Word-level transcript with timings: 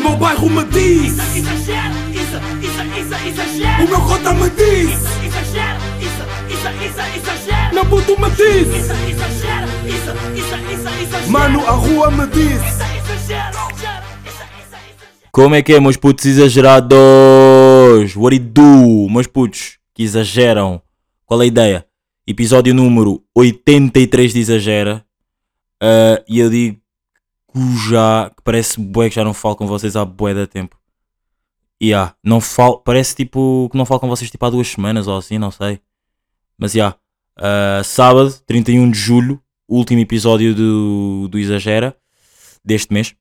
meu 0.00 0.16
bairro 0.16 0.50
me 0.50 0.64
diz 0.64 1.12
Isso, 1.12 1.38
exagero, 1.38 1.94
isso, 2.10 2.36
isso, 2.62 2.82
isso, 3.00 3.28
exagero. 3.28 3.84
O 3.84 3.88
meu 3.88 4.00
cota 4.00 4.34
me 4.34 4.50
diz 4.50 4.90
Isso, 4.90 5.24
exagero, 5.26 5.80
isso, 6.00 6.22
isso, 6.54 6.68
isso, 6.84 7.00
exagero. 7.16 7.74
Meu 7.74 7.86
puto 7.86 8.20
me 8.20 8.30
diz 8.30 8.68
Isso, 8.68 8.92
exagero, 8.92 9.66
isso, 9.86 10.10
isso, 10.34 10.54
isso, 10.72 11.02
exagero. 11.02 11.30
Mano, 11.30 11.66
a 11.66 11.72
rua 11.72 12.10
me 12.10 12.26
diz 12.26 12.60
Isso, 12.60 12.82
exagero. 13.22 13.70
Como 15.32 15.54
é 15.54 15.62
que 15.62 15.72
é, 15.72 15.78
meus 15.78 15.96
putos 15.96 16.24
exagerados? 16.24 16.96
What 18.16 18.34
it 18.34 18.46
do, 18.46 19.08
meus 19.08 19.28
putos 19.28 19.78
que 19.94 20.02
exageram? 20.02 20.82
Qual 21.24 21.40
é 21.40 21.44
a 21.44 21.46
ideia? 21.46 21.86
Episódio 22.26 22.74
número 22.74 23.22
83 23.36 24.32
de 24.32 24.40
Exagera. 24.40 25.04
Ah, 25.80 26.20
e 26.28 26.40
eu 26.40 26.50
digo 26.50 26.79
já, 27.88 28.30
que 28.30 28.42
parece 28.42 28.80
bué 28.80 29.08
que 29.08 29.14
já 29.14 29.24
não 29.24 29.34
falo 29.34 29.56
com 29.56 29.66
vocês 29.66 29.96
há 29.96 30.04
bué 30.04 30.34
da 30.34 30.46
tempo. 30.46 30.78
E 31.80 31.88
yeah, 31.88 32.14
não 32.22 32.40
falo, 32.40 32.78
parece 32.78 33.14
tipo 33.14 33.68
que 33.70 33.78
não 33.78 33.86
falo 33.86 34.00
com 34.00 34.08
vocês 34.08 34.30
tipo 34.30 34.44
há 34.44 34.50
duas 34.50 34.68
semanas 34.68 35.06
ou 35.08 35.16
assim, 35.16 35.38
não 35.38 35.50
sei. 35.50 35.80
Mas 36.58 36.72
já, 36.72 36.94
yeah, 37.38 37.84
sábado, 37.84 38.34
31 38.46 38.90
de 38.90 38.98
julho, 38.98 39.42
último 39.66 40.00
episódio 40.00 40.54
do, 40.54 41.28
do 41.28 41.38
Exagera 41.38 41.96
deste 42.64 42.92
mês. 42.92 43.14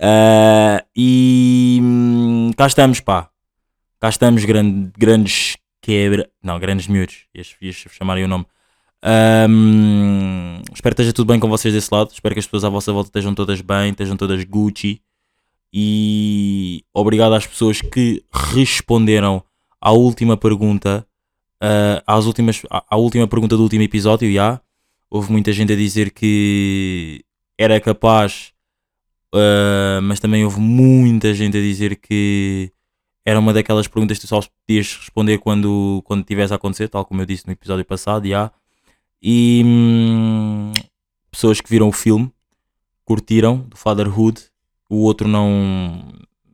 Ah, 0.00 0.84
e 0.96 1.78
hum, 1.82 2.50
cá 2.56 2.66
estamos, 2.66 3.00
pá. 3.00 3.28
Cá 4.00 4.08
estamos, 4.08 4.44
grande, 4.44 4.90
grandes 4.96 5.56
quebra. 5.82 6.28
Não, 6.42 6.58
grandes 6.58 6.86
miúdos. 6.88 7.26
Ias, 7.34 7.54
ias 7.60 7.76
chamar 7.90 8.16
aí 8.16 8.24
o 8.24 8.28
nome. 8.28 8.46
Ahm, 9.06 10.62
espero 10.72 10.94
que 10.96 11.02
esteja 11.02 11.12
tudo 11.12 11.26
bem 11.28 11.38
com 11.38 11.48
vocês 11.48 11.74
desse 11.74 11.92
lado. 11.92 12.10
Espero 12.10 12.34
que 12.34 12.38
as 12.38 12.46
pessoas 12.46 12.64
à 12.64 12.70
vossa 12.70 12.90
volta 12.90 13.08
estejam 13.08 13.34
todas 13.34 13.60
bem, 13.60 13.90
estejam 13.90 14.16
todas 14.16 14.42
Gucci. 14.44 15.02
E 15.70 16.82
obrigado 16.94 17.34
às 17.34 17.46
pessoas 17.46 17.82
que 17.82 18.24
responderam 18.32 19.44
à 19.78 19.92
última 19.92 20.36
pergunta. 20.36 21.06
ah, 21.60 22.02
às 22.06 22.24
últimas, 22.26 22.62
à, 22.70 22.96
última 22.96 23.28
pergunta 23.28 23.56
do 23.56 23.62
último 23.62 23.82
episódio, 23.82 24.32
já. 24.32 24.60
Houve 25.10 25.30
muita 25.32 25.52
gente 25.52 25.72
a 25.72 25.76
dizer 25.76 26.10
que 26.10 27.24
era 27.58 27.80
capaz, 27.80 28.52
ah, 29.34 30.00
mas 30.02 30.18
também 30.20 30.44
houve 30.44 30.60
muita 30.60 31.34
gente 31.34 31.58
a 31.58 31.60
dizer 31.60 31.96
que 31.96 32.72
era 33.24 33.38
uma 33.38 33.52
daquelas 33.52 33.88
perguntas 33.88 34.18
que 34.18 34.26
tu 34.26 34.28
só 34.28 34.40
podias 34.66 34.96
responder 34.96 35.38
quando, 35.38 36.02
quando 36.04 36.24
tivesse 36.24 36.52
a 36.52 36.56
acontecer, 36.56 36.88
tal 36.88 37.04
como 37.04 37.22
eu 37.22 37.26
disse 37.26 37.46
no 37.46 37.52
episódio 37.52 37.84
passado, 37.84 38.26
já. 38.28 38.50
E 39.26 39.62
hum, 39.64 40.72
pessoas 41.30 41.58
que 41.58 41.70
viram 41.70 41.88
o 41.88 41.92
filme, 41.92 42.30
curtiram, 43.06 43.60
do 43.60 43.76
Fatherhood, 43.76 44.42
o 44.90 44.96
outro 44.96 45.26
não. 45.26 46.12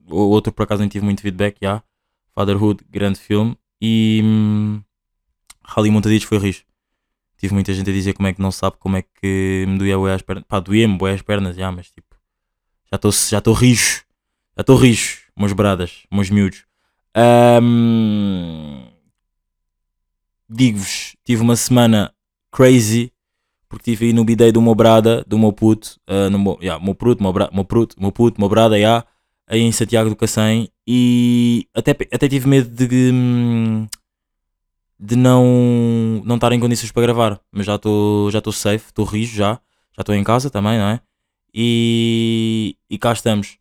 O 0.08 0.28
outro 0.28 0.52
por 0.52 0.62
acaso 0.62 0.78
nem 0.78 0.88
tive 0.88 1.04
muito 1.04 1.20
feedback, 1.20 1.58
já. 1.60 1.82
Fatherhood, 2.32 2.84
grande 2.88 3.18
filme. 3.18 3.56
E 3.82 4.20
hum, 4.24 4.80
Rally 5.64 5.90
Montaditos 5.90 6.28
foi 6.28 6.38
rijo. 6.38 6.62
Tive 7.36 7.54
muita 7.54 7.74
gente 7.74 7.90
a 7.90 7.92
dizer 7.92 8.12
como 8.12 8.28
é 8.28 8.32
que 8.32 8.40
não 8.40 8.52
sabe 8.52 8.76
como 8.78 8.96
é 8.96 9.02
que 9.02 9.64
me 9.66 9.76
doía 9.76 9.98
bué 9.98 10.14
as 10.14 10.22
pernas. 10.22 10.44
Pá, 10.46 10.60
doía-me 10.60 10.96
bué 10.96 11.12
as 11.12 11.22
pernas, 11.22 11.56
já, 11.56 11.72
mas 11.72 11.90
tipo. 11.90 12.16
Já 12.92 12.96
estou 12.96 13.10
já 13.12 13.42
rijo. 13.58 14.04
Já 14.56 14.60
estou 14.60 14.76
rijo, 14.76 15.18
meus 15.36 15.52
bradas, 15.52 16.04
meus 16.08 16.30
miúdos. 16.30 16.64
Ahm, 17.16 18.90
Digo-vos, 20.48 21.16
tive 21.24 21.42
uma 21.42 21.54
semana 21.54 22.12
crazy. 22.50 23.12
Porque 23.68 23.92
tive 23.92 24.06
aí 24.06 24.12
no 24.12 24.24
bidei 24.24 24.50
do 24.50 24.60
meu 24.60 24.74
brada, 24.74 25.24
do 25.28 25.38
meu 25.38 25.52
puto, 25.52 25.96
ah, 26.06 26.28
no 26.28 26.38
meu, 26.38 26.58
yeah, 26.60 26.84
meu 26.84 26.94
puto, 26.94 27.22
meu, 27.22 27.32
bra, 27.32 27.48
meu 27.52 27.64
puto, 27.64 27.94
meu 28.00 28.10
puto, 28.10 28.40
meu 28.40 28.48
brada, 28.48 28.76
yeah, 28.76 29.06
aí 29.46 29.60
em 29.60 29.72
Santiago 29.72 30.10
do 30.10 30.16
Cacém. 30.16 30.68
E 30.86 31.68
até, 31.74 31.92
até 31.92 32.28
tive 32.28 32.48
medo 32.48 32.68
de, 32.68 33.12
hum, 33.12 33.86
de 34.98 35.16
não 35.16 36.22
não 36.24 36.34
estar 36.36 36.52
em 36.52 36.60
condições 36.60 36.92
para 36.92 37.02
gravar. 37.02 37.40
Mas 37.52 37.66
já 37.66 37.76
estou 37.76 38.30
já 38.30 38.38
estou 38.38 38.52
safe, 38.52 38.86
estou 38.86 39.04
rijo 39.04 39.36
já. 39.36 39.60
Já 39.96 40.02
estou 40.02 40.14
em 40.14 40.24
casa 40.24 40.50
também, 40.50 40.78
não 40.78 40.88
é? 40.88 41.00
E, 41.54 42.76
e 42.88 42.98
cá 42.98 43.12
estamos. 43.12 43.58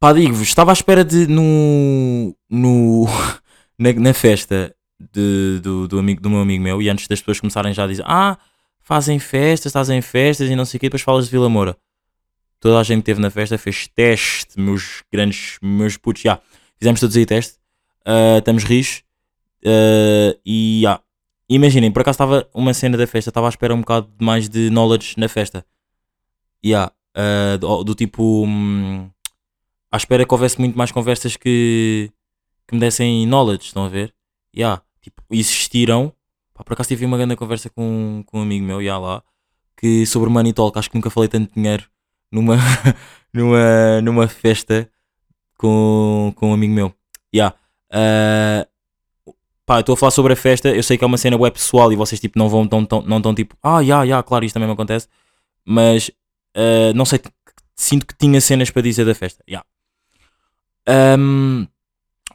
Pá, 0.00 0.12
digo-vos, 0.12 0.48
estava 0.48 0.70
à 0.70 0.74
espera 0.74 1.04
de 1.04 1.26
no, 1.26 2.34
no 2.48 3.06
na, 3.78 3.92
na 3.94 4.14
festa 4.14 4.74
de, 5.00 5.60
do, 5.62 5.86
do, 5.88 5.98
amigo, 5.98 6.20
do 6.20 6.30
meu 6.30 6.40
amigo 6.40 6.62
meu 6.62 6.82
e 6.82 6.88
antes 6.88 7.06
das 7.06 7.20
pessoas 7.20 7.40
começarem 7.40 7.72
já 7.72 7.84
a 7.84 7.86
dizer 7.86 8.04
ah, 8.06 8.38
fazem 8.80 9.18
festas, 9.18 9.70
estás 9.70 9.90
em 9.90 10.00
festas 10.00 10.50
e 10.50 10.56
não 10.56 10.64
sei 10.64 10.78
o 10.78 10.80
quê, 10.80 10.86
depois 10.86 11.02
falas 11.02 11.26
de 11.26 11.30
Vila 11.30 11.48
Moura. 11.48 11.76
Toda 12.60 12.80
a 12.80 12.82
gente 12.82 12.96
que 12.96 13.10
esteve 13.10 13.20
na 13.20 13.30
festa 13.30 13.56
fez 13.56 13.86
teste, 13.86 14.58
meus 14.58 15.04
grandes, 15.12 15.58
meus 15.62 15.96
putos, 15.96 16.22
já. 16.22 16.40
Fizemos 16.76 16.98
todos 16.98 17.16
aí 17.16 17.24
teste. 17.24 17.58
Ah, 18.04 18.38
estamos 18.38 18.64
rios. 18.64 19.02
Ah, 19.64 20.36
e 20.44 20.80
já. 20.82 21.00
Imaginem, 21.48 21.92
por 21.92 22.00
acaso 22.00 22.16
estava 22.16 22.48
uma 22.52 22.74
cena 22.74 22.96
da 22.96 23.06
festa, 23.06 23.30
estava 23.30 23.46
à 23.46 23.50
espera 23.50 23.74
um 23.74 23.80
bocado 23.80 24.10
mais 24.20 24.48
de 24.48 24.70
knowledge 24.70 25.14
na 25.16 25.28
festa. 25.28 25.64
Yeah, 26.64 26.92
ah, 27.14 27.56
do, 27.58 27.84
do 27.84 27.94
tipo. 27.94 28.44
hum, 28.44 29.08
à 29.90 29.96
espera 29.96 30.24
que 30.26 30.34
houvesse 30.34 30.58
muito 30.58 30.76
mais 30.76 30.92
conversas 30.92 31.36
que, 31.36 32.10
que 32.66 32.74
me 32.74 32.80
dessem 32.80 33.26
knowledge, 33.26 33.66
estão 33.66 33.84
a 33.84 33.88
ver? 33.88 34.14
Yeah, 34.56 34.82
tipo, 35.10 35.22
existiram. 35.30 36.12
Pá, 36.54 36.64
por 36.64 36.72
acaso 36.72 36.88
tive 36.88 37.04
uma 37.04 37.16
grande 37.16 37.36
conversa 37.36 37.70
com, 37.70 38.22
com 38.26 38.38
um 38.40 38.42
amigo 38.42 38.64
meu, 38.64 38.80
yeah, 38.82 39.04
lá, 39.04 39.22
que 39.76 40.04
sobre 40.06 40.30
Money 40.30 40.52
Talk, 40.52 40.78
acho 40.78 40.90
que 40.90 40.96
nunca 40.96 41.10
falei 41.10 41.28
tanto 41.28 41.54
dinheiro 41.54 41.84
numa, 42.30 42.56
numa, 43.32 44.00
numa 44.02 44.28
festa 44.28 44.90
com, 45.56 46.32
com 46.36 46.50
um 46.50 46.54
amigo 46.54 46.72
meu. 46.74 46.94
Yeah. 47.34 47.56
Ah, 47.90 48.66
pá, 49.66 49.80
estou 49.80 49.94
a 49.94 49.96
falar 49.96 50.10
sobre 50.10 50.32
a 50.32 50.36
festa, 50.36 50.68
eu 50.68 50.82
sei 50.82 50.98
que 50.98 51.04
é 51.04 51.06
uma 51.06 51.18
cena 51.18 51.36
web 51.36 51.54
pessoal 51.54 51.92
e 51.92 51.96
vocês 51.96 52.20
tipo 52.20 52.38
não 52.38 52.48
vão 52.48 52.66
tão, 52.66 52.84
tão, 52.84 53.02
não 53.02 53.20
tão 53.20 53.34
tipo, 53.34 53.56
ah, 53.62 53.80
yeah, 53.80 54.04
yeah, 54.04 54.22
claro, 54.22 54.44
isto 54.44 54.54
também 54.54 54.68
me 54.68 54.72
acontece, 54.74 55.08
mas 55.64 56.10
ah, 56.56 56.92
não 56.94 57.04
sei, 57.04 57.20
sinto 57.76 58.06
que 58.06 58.16
tinha 58.16 58.40
cenas 58.40 58.70
para 58.70 58.82
dizer 58.82 59.04
da 59.04 59.14
festa. 59.14 59.42
Yeah. 59.48 59.66
Ahm, 60.86 61.66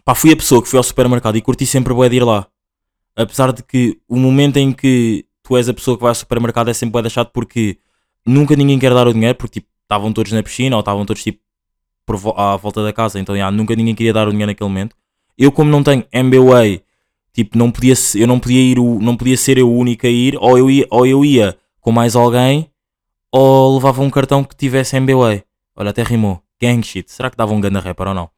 pá, 0.06 0.16
fui 0.16 0.32
a 0.32 0.38
pessoa 0.38 0.62
que 0.62 0.70
foi 0.70 0.78
ao 0.78 0.84
supermercado 0.84 1.36
e 1.36 1.42
curti 1.42 1.66
sempre 1.66 1.94
bué 1.94 2.08
de 2.10 2.18
ir 2.18 2.24
lá. 2.24 2.48
Apesar 3.16 3.51
de 3.53 3.62
que 3.63 4.00
o 4.07 4.18
momento 4.18 4.57
em 4.57 4.72
que 4.72 5.25
tu 5.44 5.56
és 5.57 5.68
a 5.69 5.74
pessoa 5.74 5.96
que 5.97 6.01
vai 6.01 6.09
ao 6.09 6.16
supermercado 6.16 6.69
é 6.69 6.74
sempre 6.74 6.94
bué 6.94 7.01
de 7.03 7.09
chato 7.09 7.31
porque 7.31 7.78
nunca 8.25 8.56
ninguém 8.56 8.79
quer 8.79 8.94
dar 8.94 9.07
o 9.07 9.13
dinheiro 9.13 9.35
porque 9.38 9.59
tipo, 9.59 9.68
estavam 9.84 10.12
todos 10.12 10.31
na 10.31 10.41
piscina 10.41 10.75
ou 10.75 10.79
estavam 10.79 11.06
todos 11.06 11.22
tipo 11.24 11.40
vo- 12.09 12.34
à 12.38 12.56
volta 12.57 12.84
da 12.84 12.91
casa, 12.94 13.19
então 13.19 13.35
yeah, 13.35 13.56
nunca 13.56 13.75
ninguém 13.75 13.94
queria 13.96 14.13
dar 14.13 14.28
o 14.28 14.31
dinheiro 14.31 14.51
naquele 14.51 14.69
momento. 14.69 14.96
Eu 15.38 15.51
como 15.51 15.69
não 15.69 15.84
tenho 15.84 16.06
MBA, 16.12 16.81
tipo, 17.34 17.57
não 17.57 17.72
podia, 17.72 17.94
eu 18.16 18.28
não 18.28 18.40
podia 18.40 18.62
ir, 18.62 18.79
o- 18.79 19.00
não 19.00 19.16
podia 19.18 19.38
ser 19.38 19.57
eu 19.57 19.69
o 19.69 19.78
único 19.78 20.06
a 20.06 20.09
ir, 20.09 20.38
ou 20.40 20.57
eu 20.57 20.69
ia, 20.69 20.88
ou 20.90 21.06
eu 21.06 21.24
ia 21.25 21.57
com 21.81 21.91
mais 21.91 22.16
alguém, 22.16 22.69
ou 23.31 23.75
levava 23.75 24.01
um 24.01 24.09
cartão 24.09 24.44
que 24.44 24.56
tivesse 24.56 24.95
MBA. 25.00 25.44
Olha, 25.75 25.90
até 25.90 26.03
rimou. 26.03 26.41
Gang 26.62 26.81
shit. 26.85 27.12
Será 27.12 27.30
que 27.30 27.35
dava 27.38 27.51
um 27.53 27.59
ganda 27.59 27.80
rapper 27.80 28.07
ou 28.09 28.13
não? 28.13 28.30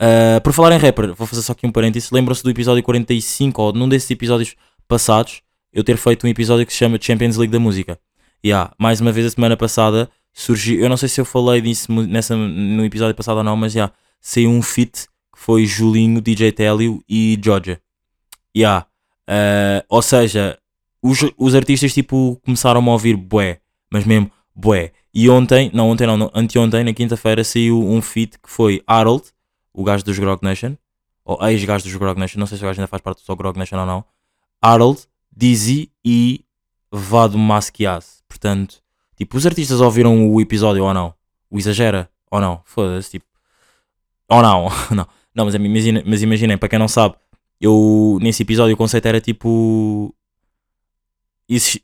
Uh, 0.00 0.40
por 0.42 0.54
falar 0.54 0.72
em 0.74 0.78
rapper, 0.78 1.14
vou 1.14 1.26
fazer 1.26 1.42
só 1.42 1.52
aqui 1.52 1.66
um 1.66 1.72
parênteses. 1.72 2.10
Lembram-se 2.10 2.42
do 2.42 2.50
episódio 2.50 2.82
45 2.82 3.62
ou 3.62 3.72
num 3.72 3.88
desses 3.88 4.10
episódios 4.10 4.56
passados 4.88 5.42
eu 5.72 5.84
ter 5.84 5.96
feito 5.98 6.26
um 6.26 6.30
episódio 6.30 6.64
que 6.64 6.72
se 6.72 6.78
chama 6.78 6.98
Champions 7.00 7.36
League 7.36 7.52
da 7.52 7.60
Música. 7.60 7.98
Yeah, 8.44 8.72
mais 8.78 9.00
uma 9.00 9.12
vez 9.12 9.26
a 9.26 9.30
semana 9.30 9.56
passada 9.56 10.10
surgiu. 10.32 10.80
Eu 10.80 10.88
não 10.88 10.96
sei 10.96 11.08
se 11.08 11.20
eu 11.20 11.24
falei 11.24 11.60
disso 11.60 11.92
nessa, 11.92 12.34
no 12.34 12.84
episódio 12.84 13.14
passado 13.14 13.36
ou 13.38 13.44
não, 13.44 13.56
mas 13.56 13.72
já 13.72 13.92
saiu 14.20 14.50
um 14.50 14.62
feat 14.62 15.02
que 15.32 15.38
foi 15.38 15.66
Julinho, 15.66 16.20
DJ 16.20 16.50
Télio 16.52 17.04
e 17.08 17.38
Georgia. 17.42 17.80
Yeah. 18.56 18.86
Uh, 19.28 19.84
ou 19.88 20.00
seja, 20.00 20.58
os, 21.02 21.18
os 21.36 21.54
artistas 21.54 21.92
tipo 21.92 22.40
começaram 22.44 22.82
a 22.82 22.92
ouvir 22.92 23.16
bué, 23.16 23.60
mas 23.92 24.04
mesmo 24.04 24.30
bué. 24.54 24.92
E 25.12 25.28
ontem, 25.28 25.70
não 25.74 25.90
ontem 25.90 26.06
não, 26.06 26.16
não 26.16 26.30
anteontem, 26.34 26.84
na 26.84 26.92
quinta-feira, 26.92 27.44
saiu 27.44 27.80
um 27.80 28.00
feat 28.00 28.38
que 28.38 28.48
foi 28.48 28.82
Harold, 28.86 29.24
o 29.72 29.84
gajo 29.84 30.04
dos 30.04 30.18
Grog 30.18 30.42
Nation, 30.42 30.76
ou 31.24 31.38
ex-gajo 31.48 31.84
dos 31.84 31.94
Grog 31.96 32.18
Nation, 32.18 32.38
não 32.38 32.46
sei 32.46 32.58
se 32.58 32.64
o 32.64 32.66
gajo 32.66 32.80
ainda 32.80 32.88
faz 32.88 33.02
parte 33.02 33.24
do 33.24 33.36
Grog 33.36 33.58
Nation 33.58 33.78
ou 33.78 33.86
não. 33.86 34.04
Harold, 34.60 35.00
Dizzy 35.34 35.90
e 36.04 36.44
Vado 36.90 37.38
Masquias. 37.38 38.22
Portanto, 38.28 38.82
tipo, 39.16 39.36
os 39.36 39.46
artistas 39.46 39.80
ouviram 39.80 40.32
o 40.32 40.40
episódio 40.40 40.84
ou 40.84 40.92
não? 40.92 41.14
O 41.50 41.58
exagera 41.58 42.10
ou 42.30 42.40
não? 42.40 42.60
Foda-se, 42.64 43.10
tipo. 43.10 43.26
Ou 44.28 44.42
não? 44.42 44.68
não. 44.90 45.06
Não, 45.34 45.44
mas 45.44 45.54
mas 46.04 46.22
imaginem, 46.22 46.58
para 46.58 46.68
quem 46.68 46.78
não 46.78 46.88
sabe, 46.88 47.14
eu 47.60 48.18
nesse 48.20 48.42
episódio 48.42 48.74
o 48.74 48.76
conceito 48.76 49.06
era 49.06 49.20
tipo. 49.20 50.14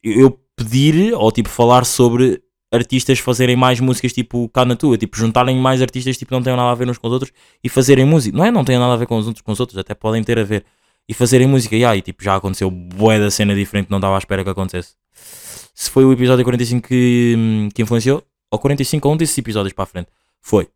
Eu 0.02 0.30
pedir 0.56 1.12
ou 1.14 1.30
tipo 1.30 1.48
falar 1.48 1.84
sobre 1.84 2.42
artistas 2.72 3.18
fazerem 3.18 3.56
mais 3.56 3.80
músicas 3.80 4.12
tipo 4.12 4.48
cá 4.48 4.64
na 4.64 4.76
tua, 4.76 4.98
tipo 4.98 5.16
juntarem 5.16 5.56
mais 5.56 5.80
artistas 5.80 6.16
tipo 6.16 6.34
não 6.34 6.42
tenham 6.42 6.56
nada 6.56 6.70
a 6.70 6.74
ver 6.74 6.88
uns 6.88 6.98
com 6.98 7.06
os 7.06 7.12
outros 7.12 7.32
e 7.62 7.68
fazerem 7.68 8.04
música. 8.04 8.36
Não 8.36 8.44
é? 8.44 8.50
Não 8.50 8.64
tenham 8.64 8.80
nada 8.80 8.94
a 8.94 8.96
ver 8.96 9.06
com 9.06 9.16
os 9.16 9.26
outros 9.26 9.42
com 9.42 9.52
os 9.52 9.60
outros, 9.60 9.78
até 9.78 9.94
podem 9.94 10.22
ter 10.22 10.38
a 10.38 10.44
ver. 10.44 10.64
E 11.08 11.14
fazerem 11.14 11.46
música, 11.46 11.76
e 11.76 11.84
aí, 11.84 12.02
tipo, 12.02 12.24
já 12.24 12.34
aconteceu 12.34 12.68
bué 12.68 13.20
da 13.20 13.30
cena 13.30 13.54
diferente, 13.54 13.88
não 13.88 13.98
estava 13.98 14.16
à 14.16 14.18
espera 14.18 14.42
que 14.42 14.50
acontecesse. 14.50 14.94
Se 15.72 15.88
foi 15.88 16.04
o 16.04 16.12
episódio 16.12 16.44
45 16.44 16.88
que, 16.88 17.34
hum, 17.36 17.68
que 17.72 17.82
influenciou, 17.82 18.24
ou 18.50 18.58
45 18.58 19.06
ou 19.06 19.14
um 19.14 19.16
desses 19.16 19.38
episódios 19.38 19.72
para 19.72 19.84
a 19.84 19.86
frente, 19.86 20.08
Foi. 20.40 20.68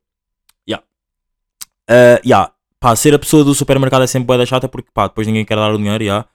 Yeah. 0.69 0.85
Uh, 1.89 2.21
yeah. 2.25 2.53
Pá, 2.79 2.95
ser 2.95 3.15
a 3.15 3.19
pessoa 3.19 3.45
do 3.45 3.55
supermercado 3.55 4.03
é 4.03 4.07
sempre 4.07 4.27
boa 4.27 4.39
da 4.39 4.47
chata 4.47 4.69
porque 4.69 4.91
pá, 4.95 5.09
depois 5.09 5.27
ninguém 5.27 5.45
quer 5.45 5.57
dar 5.57 5.73
o 5.73 5.79
dinheiro. 5.79 6.03
Yeah. 6.03 6.29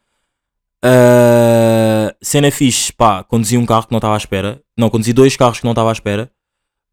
Uh, 0.85 2.15
cena 2.21 2.51
fixe, 2.51 2.93
pá, 2.93 3.23
conduzi 3.23 3.57
um 3.57 3.65
carro 3.65 3.87
que 3.87 3.91
não 3.91 3.97
estava 3.97 4.13
à 4.13 4.17
espera. 4.17 4.61
Não, 4.77 4.89
conduzi 4.89 5.13
dois 5.13 5.35
carros 5.35 5.59
que 5.59 5.65
não 5.65 5.71
estava 5.71 5.89
à 5.89 5.91
espera. 5.91 6.31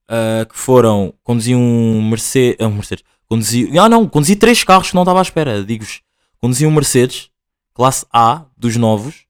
Uh, 0.09 0.47
que 0.47 0.57
foram, 0.57 1.13
conduzi 1.23 1.55
um 1.55 2.09
Mercedes, 2.09 2.67
um 2.67 2.71
Mercedes, 2.71 3.05
conduzi, 3.27 3.79
ah 3.79 3.89
não, 3.89 4.09
conduzi 4.09 4.37
três 4.37 4.65
carros 4.65 4.91
que 4.91 4.95
não 4.95 5.03
estava 5.03 5.19
à 5.19 5.23
espera, 5.23 5.63
digo-vos. 5.63 6.01
Conduzi 6.39 6.67
um 6.67 6.71
Mercedes, 6.71 7.31
classe 7.75 8.07
A, 8.13 8.47
dos 8.57 8.77
novos. 8.77 9.27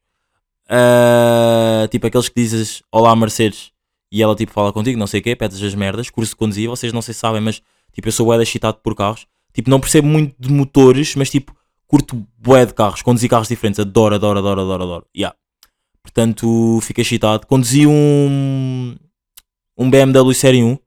Uh, 0.65 1.87
tipo 1.89 2.07
aqueles 2.07 2.29
que 2.29 2.41
dizes, 2.41 2.83
olá 2.91 3.15
Mercedes, 3.15 3.73
e 4.11 4.23
ela 4.23 4.35
tipo 4.35 4.53
fala 4.53 4.73
contigo, 4.73 4.99
não 4.99 5.07
sei 5.07 5.21
o 5.21 5.23
quê, 5.23 5.37
pedes 5.37 5.63
as 5.63 5.75
merdas, 5.75 6.09
curso 6.09 6.31
de 6.33 6.37
conduzir, 6.37 6.69
vocês 6.69 6.93
não 6.93 7.03
sei 7.03 7.13
se 7.13 7.21
sabem, 7.21 7.41
mas 7.41 7.61
tipo 7.93 8.09
eu 8.09 8.13
sou 8.13 8.27
bué 8.27 8.41
excitado 8.43 8.79
por 8.83 8.95
carros. 8.95 9.27
Tipo, 9.53 9.69
não 9.69 9.81
percebo 9.81 10.09
muito 10.09 10.35
de 10.39 10.51
motores, 10.51 11.15
mas 11.15 11.29
tipo, 11.31 11.55
curto 11.93 12.27
bué 12.39 12.65
de 12.65 12.73
carros, 12.73 13.03
conduzir 13.03 13.29
carros 13.29 13.49
diferentes, 13.49 13.79
adoro, 13.79 14.15
adoro, 14.15 14.39
adoro, 14.39 14.63
adoro, 14.63 14.83
adoro. 14.85 15.07
Yeah. 15.15 15.37
Portanto, 16.03 16.79
fiquei 16.81 17.03
excitado. 17.03 17.47
Conduzi 17.47 17.87
um, 17.87 18.97
um 19.77 19.91
BMW 19.91 20.33
Série 20.33 20.63
1. 20.65 20.79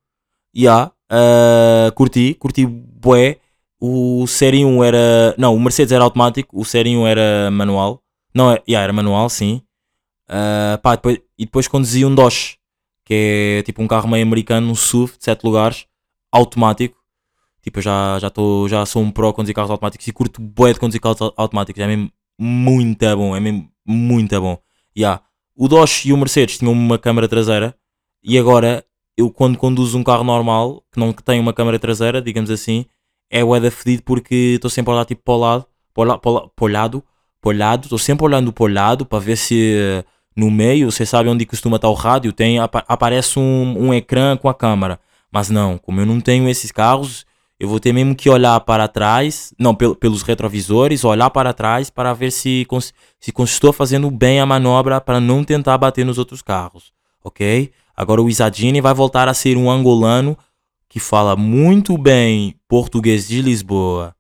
Yeah, 0.57 0.91
uh, 1.11 1.91
curti, 1.93 2.33
curti 2.33 2.65
bué. 2.65 3.37
O 3.79 4.25
Série 4.25 4.65
1 4.65 4.83
era. 4.83 5.35
Não, 5.37 5.53
o 5.55 5.59
Mercedes 5.59 5.91
era 5.91 6.03
automático, 6.03 6.59
o 6.59 6.65
Série 6.65 6.97
1 6.97 7.05
era 7.05 7.51
manual. 7.51 8.01
Não, 8.33 8.51
é, 8.51 8.63
yeah, 8.67 8.83
era 8.83 8.91
manual, 8.91 9.29
sim. 9.29 9.61
Uh, 10.27 10.81
pá, 10.81 10.95
depois, 10.95 11.19
e 11.37 11.45
depois 11.45 11.67
conduzi 11.67 12.03
um 12.03 12.15
Dodge, 12.15 12.57
que 13.05 13.59
é 13.59 13.63
tipo 13.63 13.83
um 13.83 13.87
carro 13.87 14.09
meio 14.09 14.25
americano, 14.25 14.71
um 14.71 14.75
SUV 14.75 15.17
de 15.19 15.23
7 15.25 15.43
lugares, 15.43 15.85
automático. 16.31 16.97
Tipo, 17.65 17.79
eu 17.79 17.81
já, 17.81 18.19
já, 18.19 18.29
tô, 18.29 18.67
já 18.67 18.85
sou 18.85 19.01
um 19.01 19.09
pro 19.09 19.27
a 19.27 19.33
conduzir 19.33 19.56
carros 19.56 19.71
automáticos 19.71 20.07
e 20.07 20.13
curto 20.13 20.39
bué 20.39 20.71
de 20.71 20.79
conduzir 20.79 21.01
carros 21.01 21.19
automáticos. 21.35 21.81
É 21.81 21.88
mesmo 21.88 22.12
muito 22.39 23.17
bom, 23.17 23.35
é 23.35 23.39
mesmo 23.39 23.67
muito 23.83 24.39
bom. 24.39 24.59
Yeah. 24.95 25.23
O 25.57 25.67
Dodge 25.67 26.07
e 26.07 26.13
o 26.13 26.17
Mercedes 26.17 26.59
tinham 26.59 26.71
uma 26.71 27.00
câmara 27.00 27.27
traseira 27.27 27.75
e 28.23 28.38
agora 28.38 28.85
eu 29.17 29.31
quando 29.31 29.57
conduzo 29.57 29.97
um 29.97 30.03
carro 30.03 30.23
normal, 30.23 30.83
que 30.91 31.00
não 31.00 31.12
tem 31.12 31.39
uma 31.39 31.53
câmara 31.53 31.79
traseira, 31.79 32.21
digamos 32.21 32.51
assim, 32.51 32.85
é 33.31 33.44
o 33.44 33.59
da 33.59 33.71
fedido 33.71 34.03
porque 34.03 34.53
estou 34.56 34.69
sempre 34.69 34.91
a 34.91 34.97
olhar 34.97 35.06
tipo 35.06 35.23
para 35.23 35.33
o 35.33 35.38
lado, 35.38 35.65
para 35.91 36.03
o 36.62 36.67
lado, 36.67 37.03
para 37.41 37.75
estou 37.81 37.97
sempre 37.97 38.25
olhando 38.25 38.53
para 38.53 38.63
o 38.63 38.67
lado 38.67 39.07
para 39.07 39.17
ver 39.17 39.38
se 39.38 39.75
eh, 39.75 40.03
no 40.35 40.51
meio, 40.51 40.91
você 40.91 41.03
sabe 41.03 41.29
onde 41.29 41.47
costuma 41.47 41.77
estar 41.77 41.89
o 41.89 41.95
rádio, 41.95 42.31
tem, 42.31 42.59
aparece 42.59 43.39
um, 43.39 43.88
um 43.88 43.91
ecrã 43.91 44.38
com 44.38 44.50
a 44.50 44.53
câmera. 44.53 45.00
Mas 45.31 45.50
não, 45.50 45.79
como 45.79 46.00
eu 46.00 46.06
não 46.06 46.21
tenho 46.21 46.47
esses 46.47 46.71
carros, 46.71 47.25
eu 47.59 47.69
vou 47.69 47.79
ter 47.79 47.93
mesmo 47.93 48.15
que 48.15 48.29
olhar 48.29 48.59
para 48.61 48.87
trás, 48.87 49.53
não, 49.57 49.73
pel 49.73 49.95
pelos 49.95 50.21
retrovisores, 50.21 51.05
olhar 51.05 51.29
para 51.29 51.53
trás 51.53 51.89
para 51.89 52.13
ver 52.13 52.31
se, 52.31 52.67
se 53.19 53.33
estou 53.43 53.71
fazendo 53.71 54.11
bem 54.11 54.39
a 54.39 54.45
manobra 54.45 54.99
para 54.99 55.19
não 55.19 55.43
tentar 55.43 55.77
bater 55.77 56.05
nos 56.05 56.17
outros 56.17 56.41
carros, 56.41 56.91
ok? 57.23 57.71
Agora 57.95 58.21
o 58.21 58.29
Isadini 58.29 58.81
vai 58.81 58.93
voltar 58.93 59.29
a 59.29 59.33
ser 59.33 59.55
um 59.55 59.71
angolano 59.71 60.37
que 60.89 60.99
fala 60.99 61.35
muito 61.35 61.97
bem 61.97 62.55
português 62.67 63.27
de 63.27 63.41
Lisboa. 63.41 64.13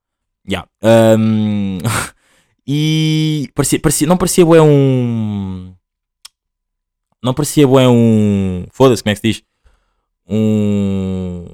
Yeah. 0.47 0.69
Um, 0.81 1.79
e 2.65 3.49
parecia, 3.53 3.79
parecia, 3.79 4.07
não 4.07 4.17
parecia 4.17 4.45
bué 4.45 4.61
um. 4.61 5.73
Não 7.21 7.33
parecia 7.33 7.67
bué 7.67 7.87
um. 7.87 8.65
Foda-se, 8.71 9.03
como 9.03 9.11
é 9.11 9.15
que 9.15 9.21
se 9.21 9.27
diz? 9.27 9.43
Um 10.27 11.47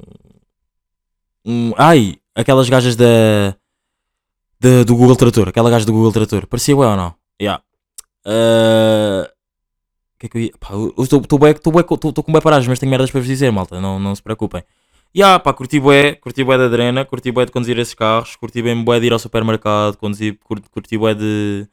um. 1.45 1.73
Ai, 1.77 2.17
aquelas 2.35 2.69
gajas 2.69 2.95
da. 2.95 3.55
da 4.59 4.83
do 4.83 4.95
Google 4.95 5.15
Trator, 5.15 5.49
aquela 5.49 5.69
gaja 5.69 5.85
do 5.85 5.93
Google 5.93 6.11
Trator. 6.11 6.47
Parecia 6.47 6.75
bué 6.75 6.87
ou 6.87 6.95
não? 6.95 7.15
Yeah. 7.41 7.63
Uh, 8.25 9.27
que 10.21 10.27
é 10.27 10.29
que 10.29 10.37
eu 10.37 10.41
ia. 10.41 10.51
Estou 10.99 12.23
com 12.23 12.31
bué 12.31 12.41
paragens, 12.41 12.67
mas 12.67 12.79
tenho 12.79 12.89
merdas 12.89 13.09
para 13.09 13.19
vos 13.19 13.27
dizer, 13.27 13.51
malta. 13.51 13.81
Não, 13.81 13.99
não 13.99 14.15
se 14.15 14.21
preocupem. 14.21 14.63
Yeah, 15.15 15.39
pá, 15.39 15.53
curti 15.53 15.79
bué, 15.79 16.15
curti 16.15 16.43
bué 16.43 16.57
da 16.57 16.69
drena, 16.69 17.03
curti 17.03 17.31
bué 17.31 17.45
de 17.45 17.51
conduzir 17.51 17.77
esses 17.79 17.93
carros, 17.93 18.35
curti 18.35 18.61
bem 18.61 18.81
bué 18.81 18.99
de 18.99 19.07
ir 19.07 19.13
ao 19.13 19.19
supermercado, 19.19 19.97
conduzir, 19.97 20.37
curti, 20.43 20.69
curti 20.69 20.97
bué 20.97 21.13
de. 21.15 21.67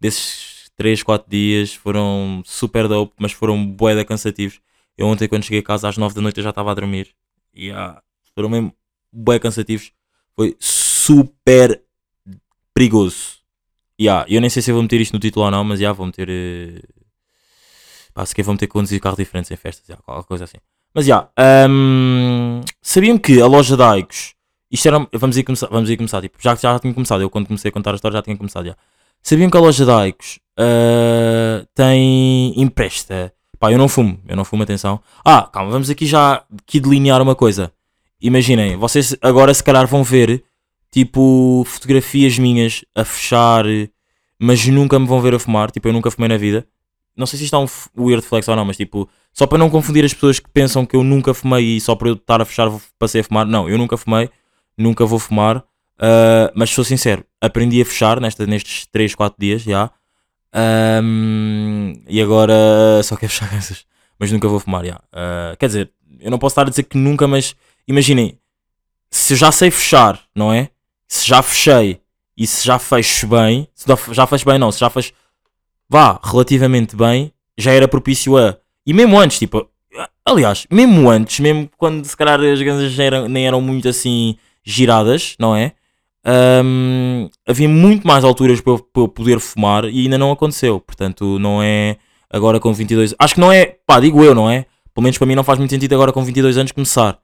desses 0.00 0.70
3, 0.76 1.02
4 1.02 1.28
dias. 1.28 1.74
Foram 1.74 2.42
super 2.44 2.86
dope, 2.86 3.14
mas 3.18 3.32
foram 3.32 3.66
bué 3.66 3.94
da 3.94 4.04
cansativos. 4.04 4.60
Eu 4.96 5.06
ontem, 5.06 5.28
quando 5.28 5.44
cheguei 5.44 5.60
a 5.60 5.62
casa 5.62 5.88
às 5.88 5.96
9 5.96 6.14
da 6.14 6.20
noite, 6.20 6.38
eu 6.38 6.44
já 6.44 6.50
estava 6.50 6.70
a 6.70 6.74
dormir. 6.74 7.14
Yeah, 7.56 8.02
foram 8.34 8.50
mesmo 8.50 8.72
bem 9.12 9.38
cansativos. 9.38 9.92
Foi 10.34 10.56
super 10.60 11.82
perigoso. 12.74 13.36
Yeah, 13.98 14.26
eu 14.28 14.40
nem 14.40 14.50
sei 14.50 14.60
se 14.60 14.72
vou 14.72 14.82
meter 14.82 15.00
isto 15.00 15.14
no 15.14 15.18
título 15.18 15.46
ou 15.46 15.50
não, 15.50 15.64
mas 15.64 15.78
já 15.78 15.84
yeah, 15.84 15.96
vou 15.96 16.06
meter. 16.06 16.28
Uh... 16.28 16.80
Pá, 18.12 18.24
se 18.24 18.34
quer 18.34 18.42
vou 18.42 18.54
meter 18.54 18.66
conduzir 18.66 19.00
carros 19.00 19.16
diferentes 19.16 19.50
em 19.50 19.56
festas, 19.56 19.88
yeah, 19.88 20.02
qualquer 20.04 20.26
coisa 20.26 20.44
assim. 20.44 20.58
Mas 20.94 21.06
já, 21.06 21.28
yeah, 21.38 21.70
um... 21.70 22.60
sabiam 22.82 23.18
que 23.18 23.40
a 23.40 23.46
loja 23.46 23.76
da 23.76 23.96
isto 24.70 24.88
era. 24.88 25.06
Vamos 25.12 25.36
ir 25.36 25.44
começar, 25.44 25.68
vamos 25.68 25.88
ir 25.88 25.96
começar 25.96 26.20
tipo, 26.20 26.36
já, 26.40 26.54
já 26.54 26.78
tinha 26.78 26.92
começado, 26.92 27.22
eu 27.22 27.30
quando 27.30 27.46
comecei 27.46 27.68
a 27.70 27.72
contar 27.72 27.92
a 27.92 27.94
história 27.94 28.16
já 28.16 28.22
tinha 28.22 28.36
começado. 28.36 28.66
Já. 28.66 28.76
Sabiam 29.22 29.50
que 29.50 29.56
a 29.56 29.60
loja 29.60 29.84
da 29.84 30.06
uh, 30.06 31.66
tem. 31.74 32.60
empresta. 32.60 33.32
Pá, 33.58 33.72
eu 33.72 33.78
não 33.78 33.88
fumo, 33.88 34.20
eu 34.28 34.36
não 34.36 34.44
fumo, 34.44 34.62
atenção. 34.62 35.00
Ah, 35.24 35.48
calma, 35.50 35.70
vamos 35.70 35.88
aqui 35.88 36.04
já 36.06 36.44
aqui 36.62 36.78
delinear 36.78 37.22
uma 37.22 37.34
coisa 37.34 37.72
imaginem, 38.20 38.76
vocês 38.76 39.16
agora 39.20 39.52
se 39.52 39.62
calhar 39.62 39.86
vão 39.86 40.02
ver 40.02 40.42
tipo 40.90 41.64
fotografias 41.66 42.38
minhas 42.38 42.84
a 42.94 43.04
fechar, 43.04 43.64
mas 44.38 44.66
nunca 44.66 44.98
me 44.98 45.06
vão 45.06 45.20
ver 45.20 45.34
a 45.34 45.38
fumar. 45.38 45.70
Tipo, 45.70 45.88
eu 45.88 45.92
nunca 45.92 46.10
fumei 46.10 46.28
na 46.28 46.36
vida. 46.36 46.66
Não 47.16 47.26
sei 47.26 47.38
se 47.38 47.44
isto 47.46 47.56
é 47.56 47.58
um 47.58 47.66
weird 47.98 48.24
flex 48.26 48.46
ou 48.48 48.56
não, 48.56 48.64
mas 48.64 48.76
tipo, 48.76 49.08
só 49.32 49.46
para 49.46 49.58
não 49.58 49.70
confundir 49.70 50.04
as 50.04 50.12
pessoas 50.12 50.38
que 50.38 50.50
pensam 50.50 50.84
que 50.84 50.96
eu 50.96 51.02
nunca 51.02 51.32
fumei 51.32 51.76
e 51.76 51.80
só 51.80 51.94
para 51.94 52.08
eu 52.08 52.14
estar 52.14 52.40
a 52.40 52.44
fechar 52.44 52.70
passei 52.98 53.22
a 53.22 53.24
fumar. 53.24 53.46
Não, 53.46 53.68
eu 53.68 53.78
nunca 53.78 53.96
fumei, 53.96 54.30
nunca 54.76 55.04
vou 55.06 55.18
fumar. 55.18 55.58
Uh, 55.98 56.52
mas 56.54 56.70
sou 56.70 56.84
sincero, 56.84 57.24
aprendi 57.40 57.80
a 57.80 57.84
fechar 57.84 58.20
nesta, 58.20 58.46
nestes 58.46 58.86
3, 58.86 59.14
4 59.14 59.36
dias 59.38 59.62
já. 59.62 59.90
Um, 61.02 61.94
e 62.08 62.20
agora 62.20 62.54
só 63.02 63.16
quero 63.16 63.32
fechar. 63.32 63.50
Mas 64.18 64.32
nunca 64.32 64.48
vou 64.48 64.58
fumar, 64.58 64.82
já. 64.82 64.96
Uh, 65.12 65.54
quer 65.58 65.66
dizer, 65.66 65.92
eu 66.20 66.30
não 66.30 66.38
posso 66.38 66.54
estar 66.54 66.62
a 66.66 66.70
dizer 66.70 66.84
que 66.84 66.96
nunca, 66.96 67.28
mas 67.28 67.54
imaginem, 67.86 68.38
se 69.10 69.34
eu 69.34 69.36
já 69.36 69.52
sei 69.52 69.70
fechar, 69.70 70.20
não 70.34 70.52
é? 70.52 70.70
Se 71.08 71.26
já 71.26 71.42
fechei 71.42 72.00
e 72.36 72.46
se 72.46 72.66
já 72.66 72.78
fecho 72.78 73.26
bem, 73.26 73.68
se 73.74 73.86
já 74.12 74.26
fecho 74.26 74.44
bem, 74.44 74.58
não, 74.58 74.70
se 74.70 74.80
já 74.80 74.90
fecho, 74.90 75.12
vá, 75.88 76.20
relativamente 76.22 76.94
bem, 76.96 77.32
já 77.56 77.72
era 77.72 77.88
propício 77.88 78.36
a. 78.36 78.56
E 78.84 78.92
mesmo 78.92 79.18
antes, 79.18 79.38
tipo, 79.38 79.68
aliás, 80.24 80.66
mesmo 80.70 81.08
antes, 81.08 81.40
mesmo 81.40 81.70
quando 81.76 82.04
se 82.04 82.16
calhar 82.16 82.40
as 82.40 82.60
ganzas 82.60 82.98
eram, 82.98 83.28
nem 83.28 83.46
eram 83.46 83.60
muito 83.60 83.88
assim 83.88 84.36
giradas, 84.64 85.36
não 85.38 85.56
é? 85.56 85.72
Um, 86.28 87.28
havia 87.46 87.68
muito 87.68 88.04
mais 88.06 88.24
alturas 88.24 88.60
para 88.60 88.72
eu, 88.72 88.78
para 88.80 89.02
eu 89.02 89.08
poder 89.08 89.38
fumar 89.38 89.84
e 89.84 90.02
ainda 90.02 90.18
não 90.18 90.32
aconteceu. 90.32 90.80
Portanto, 90.80 91.38
não 91.38 91.62
é 91.62 91.96
agora 92.28 92.58
com 92.58 92.72
22 92.72 93.14
Acho 93.18 93.34
que 93.34 93.40
não 93.40 93.52
é, 93.52 93.76
pá, 93.86 94.00
digo 94.00 94.24
eu, 94.24 94.34
não 94.34 94.50
é? 94.50 94.66
Pelo 94.92 95.04
menos 95.04 95.18
para 95.18 95.26
mim 95.26 95.34
não 95.36 95.44
faz 95.44 95.58
muito 95.58 95.70
sentido 95.70 95.94
agora 95.94 96.12
com 96.12 96.24
22 96.24 96.58
anos 96.58 96.72
começar. 96.72 97.18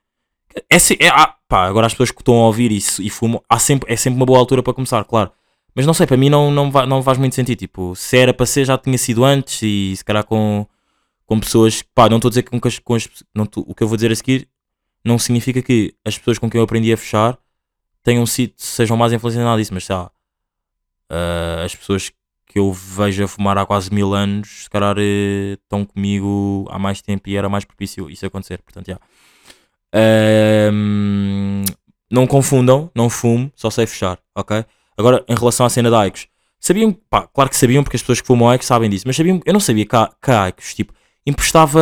É, 0.71 0.77
é, 1.05 1.09
ah, 1.09 1.35
pá, 1.49 1.67
agora 1.67 1.87
as 1.87 1.93
pessoas 1.93 2.11
que 2.11 2.21
estão 2.21 2.35
a 2.35 2.47
ouvir 2.47 2.73
isso 2.73 3.03
e 3.03 3.11
fumam, 3.11 3.43
há 3.49 3.59
sempre, 3.59 3.93
é 3.93 3.97
sempre 3.97 4.17
uma 4.17 4.27
boa 4.27 4.39
altura 4.39 4.63
para 4.63 4.75
começar, 4.75 5.05
claro. 5.05 5.31
Mas 5.75 5.87
não 5.87 5.95
sei, 5.95 6.07
para 6.07 6.17
mim 6.17 6.29
não, 6.29 6.51
não, 6.51 6.71
vai, 6.71 6.87
não 6.87 7.03
faz 7.03 7.19
muito 7.19 7.35
sentido. 7.35 7.59
Tipo, 7.59 7.95
se 7.97 8.17
era 8.19 8.35
para 8.35 8.47
ser, 8.47 8.65
já 8.67 8.77
tinha 8.77 8.99
sido 8.99 9.25
antes 9.25 9.63
e 9.63 9.95
se 9.97 10.05
calhar 10.05 10.25
com, 10.25 10.67
com 11.27 11.41
pessoas. 11.41 11.83
Pá, 11.95 12.09
não 12.09 12.19
estou 12.19 12.29
a 12.29 12.31
dizer 12.31 12.43
que 12.43 12.51
com, 12.51 12.61
com 12.61 12.95
as, 12.95 13.09
não 13.35 13.49
o 13.57 13.75
que 13.75 13.83
eu 13.83 13.89
vou 13.89 13.97
dizer 13.97 14.13
a 14.13 14.17
seguir 14.17 14.49
não 15.05 15.19
significa 15.19 15.63
que 15.63 15.95
as 16.05 16.17
pessoas 16.17 16.39
com 16.39 16.49
quem 16.49 16.59
eu 16.59 16.65
aprendi 16.65 16.93
a 16.93 16.97
fechar 16.97 17.39
tenham 18.03 18.27
sido, 18.27 18.55
sejam 18.57 18.97
mais 18.97 19.13
influenciadas 19.13 19.59
disso, 19.59 19.75
mas 19.75 19.85
sei 19.85 19.97
lá, 19.97 20.11
uh, 21.11 21.65
as 21.65 21.75
pessoas 21.75 22.13
que 22.47 22.59
eu 22.59 22.73
vejo 22.73 23.25
a 23.25 23.29
fumar 23.29 23.59
há 23.59 23.67
quase 23.67 23.93
mil 23.93 24.15
anos, 24.15 24.65
se 24.65 24.71
calhar 24.71 24.97
uh, 24.97 25.53
estão 25.55 25.85
comigo 25.85 26.67
há 26.71 26.79
mais 26.79 27.01
tempo 27.03 27.29
e 27.29 27.37
era 27.37 27.49
mais 27.49 27.65
propício 27.65 28.11
isso 28.11 28.27
acontecer. 28.27 28.63
Portanto, 28.63 28.87
já. 28.87 28.93
Yeah. 28.93 29.07
Não 32.11 32.27
confundam, 32.27 32.91
não 32.95 33.09
fumo, 33.09 33.51
só 33.55 33.71
sei 33.71 33.87
fechar, 33.87 34.19
ok? 34.35 34.65
Agora, 34.97 35.25
em 35.29 35.35
relação 35.35 35.65
à 35.65 35.71
cena 35.71 35.91
da 35.91 36.01
Aikos, 36.01 36.27
sabiam, 36.61 36.93
pá, 36.93 37.27
claro 37.27 37.49
que 37.49 37.57
sabiam, 37.57 37.83
porque 37.83 37.97
as 37.97 38.03
pessoas 38.03 38.21
que 38.21 38.27
fumam 38.27 38.49
Aikos 38.49 38.67
sabem 38.67 38.91
disso, 38.91 39.05
mas 39.07 39.17
sabiam, 39.17 39.41
eu 39.45 39.53
não 39.53 39.61
sabia 39.61 39.87
que 39.87 39.97
a, 39.97 40.11
que 40.23 40.31
a 40.31 40.43
Aikos, 40.43 40.75
tipo, 40.75 40.93
emprestava, 41.27 41.81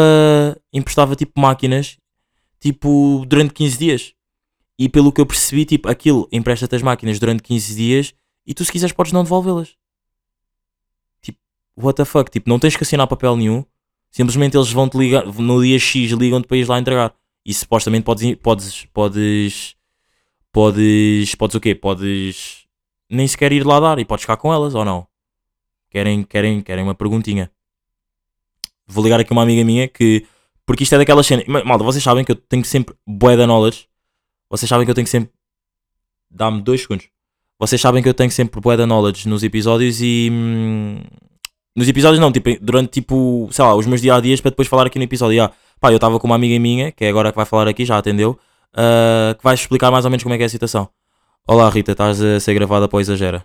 emprestava, 0.73 1.17
tipo, 1.17 1.41
máquinas, 1.41 1.99
tipo, 2.61 3.25
durante 3.27 3.55
15 3.55 3.79
dias. 3.79 4.15
E 4.79 4.89
pelo 4.89 5.13
que 5.13 5.21
eu 5.21 5.27
percebi, 5.27 5.65
tipo, 5.65 5.89
aquilo 5.89 6.29
empresta-te 6.33 6.77
as 6.77 6.83
máquinas 6.83 7.19
durante 7.19 7.43
15 7.43 7.75
dias 7.75 8.15
e 8.47 8.55
tu, 8.55 8.65
se 8.65 8.73
quiseres, 8.73 8.95
podes 8.95 9.13
não 9.13 9.23
devolvê-las. 9.23 9.77
Tipo, 11.21 11.39
what 11.77 11.97
the 11.97 12.05
fuck? 12.05 12.31
Tipo, 12.31 12.49
não 12.49 12.59
tens 12.59 12.77
que 12.77 12.83
assinar 12.83 13.07
papel 13.07 13.37
nenhum. 13.37 13.65
Simplesmente 14.11 14.57
eles 14.57 14.73
vão 14.73 14.89
te 14.89 14.97
ligar, 14.97 15.27
no 15.27 15.63
dia 15.63 15.79
X 15.79 16.13
ligam-te 16.13 16.49
para 16.49 16.57
ir 16.57 16.69
lá 16.69 16.79
entregar. 16.79 17.15
E 17.45 17.55
supostamente 17.55 18.05
podes, 18.05 18.35
podes, 18.37 18.85
podes, 18.87 19.77
podes, 20.53 21.35
podes 21.35 21.55
o 21.55 21.61
quê? 21.61 21.75
Podes 21.75 22.67
nem 23.11 23.27
sequer 23.27 23.53
ir 23.53 23.67
lá 23.67 23.81
dar 23.81 23.99
e 23.99 24.05
podes 24.05 24.23
ficar 24.23 24.37
com 24.37 24.53
elas 24.53 24.75
ou 24.75 24.85
não? 24.85 25.07
Querem, 25.91 26.23
querem, 26.23 26.61
querem 26.63 26.85
uma 26.85 26.95
perguntinha. 26.95 27.51
Vou 28.87 29.03
ligar 29.03 29.21
aqui 29.21 29.33
uma 29.33 29.43
amiga 29.43 29.65
minha 29.65 29.89
que, 29.89 30.27
porque 30.67 30.83
isto 30.83 30.95
é 30.95 30.99
daquelas 30.99 31.27
cenas, 31.27 31.47
Ma- 31.47 31.65
malta, 31.65 31.85
vocês 31.85 32.03
sabem 32.03 32.25
que 32.25 32.33
eu 32.33 32.37
tenho 32.37 32.65
sempre 32.65 32.95
bué 33.07 33.37
da 33.37 33.47
knowledge, 33.47 33.87
vocês 34.49 34.69
sabem 34.69 34.85
que 34.85 34.91
eu 34.91 34.95
tenho 34.95 35.07
sempre, 35.07 35.33
dá-me 36.31 36.61
dois 36.61 36.83
segundos, 36.83 37.09
vocês 37.59 37.81
sabem 37.81 38.03
que 38.03 38.09
eu 38.09 38.15
tenho 38.15 38.31
sempre 38.31 38.61
bué 38.61 38.77
da 38.77 38.87
knowledge 38.87 39.29
nos 39.29 39.43
episódios 39.43 40.01
e, 40.01 40.29
hum, 40.31 41.01
nos 41.77 41.89
episódios 41.89 42.21
não, 42.21 42.33
tipo, 42.33 42.51
durante 42.61 42.91
tipo, 42.91 43.49
sei 43.53 43.65
lá, 43.65 43.75
os 43.75 43.87
meus 43.87 44.01
dia 44.01 44.15
a 44.15 44.21
dias 44.21 44.41
para 44.41 44.51
depois 44.51 44.67
falar 44.69 44.87
aqui 44.87 44.99
no 44.99 45.05
episódio. 45.05 45.43
Ah, 45.45 45.53
pá, 45.81 45.91
eu 45.91 45.97
estava 45.97 46.21
com 46.21 46.27
uma 46.27 46.37
amiga 46.37 46.59
minha, 46.61 46.93
que 46.93 47.05
é 47.05 47.09
agora 47.09 47.33
que 47.33 47.37
vai 47.37 47.47
falar 47.47 47.67
aqui, 47.67 47.85
já 47.85 47.97
atendeu, 47.97 48.39
ah, 48.75 49.35
que 49.37 49.43
vai 49.43 49.55
explicar 49.55 49.91
mais 49.91 50.05
ou 50.05 50.11
menos 50.11 50.23
como 50.23 50.35
é 50.35 50.39
que 50.39 50.43
é 50.43 50.47
a 50.47 50.51
situação. 50.51 50.89
Olá 51.47 51.69
Rita, 51.71 51.93
estás 51.93 52.21
a 52.23 52.39
ser 52.39 52.55
gravada 52.55 52.87
para 52.87 52.99
o 52.99 53.01
Exagera. 53.01 53.45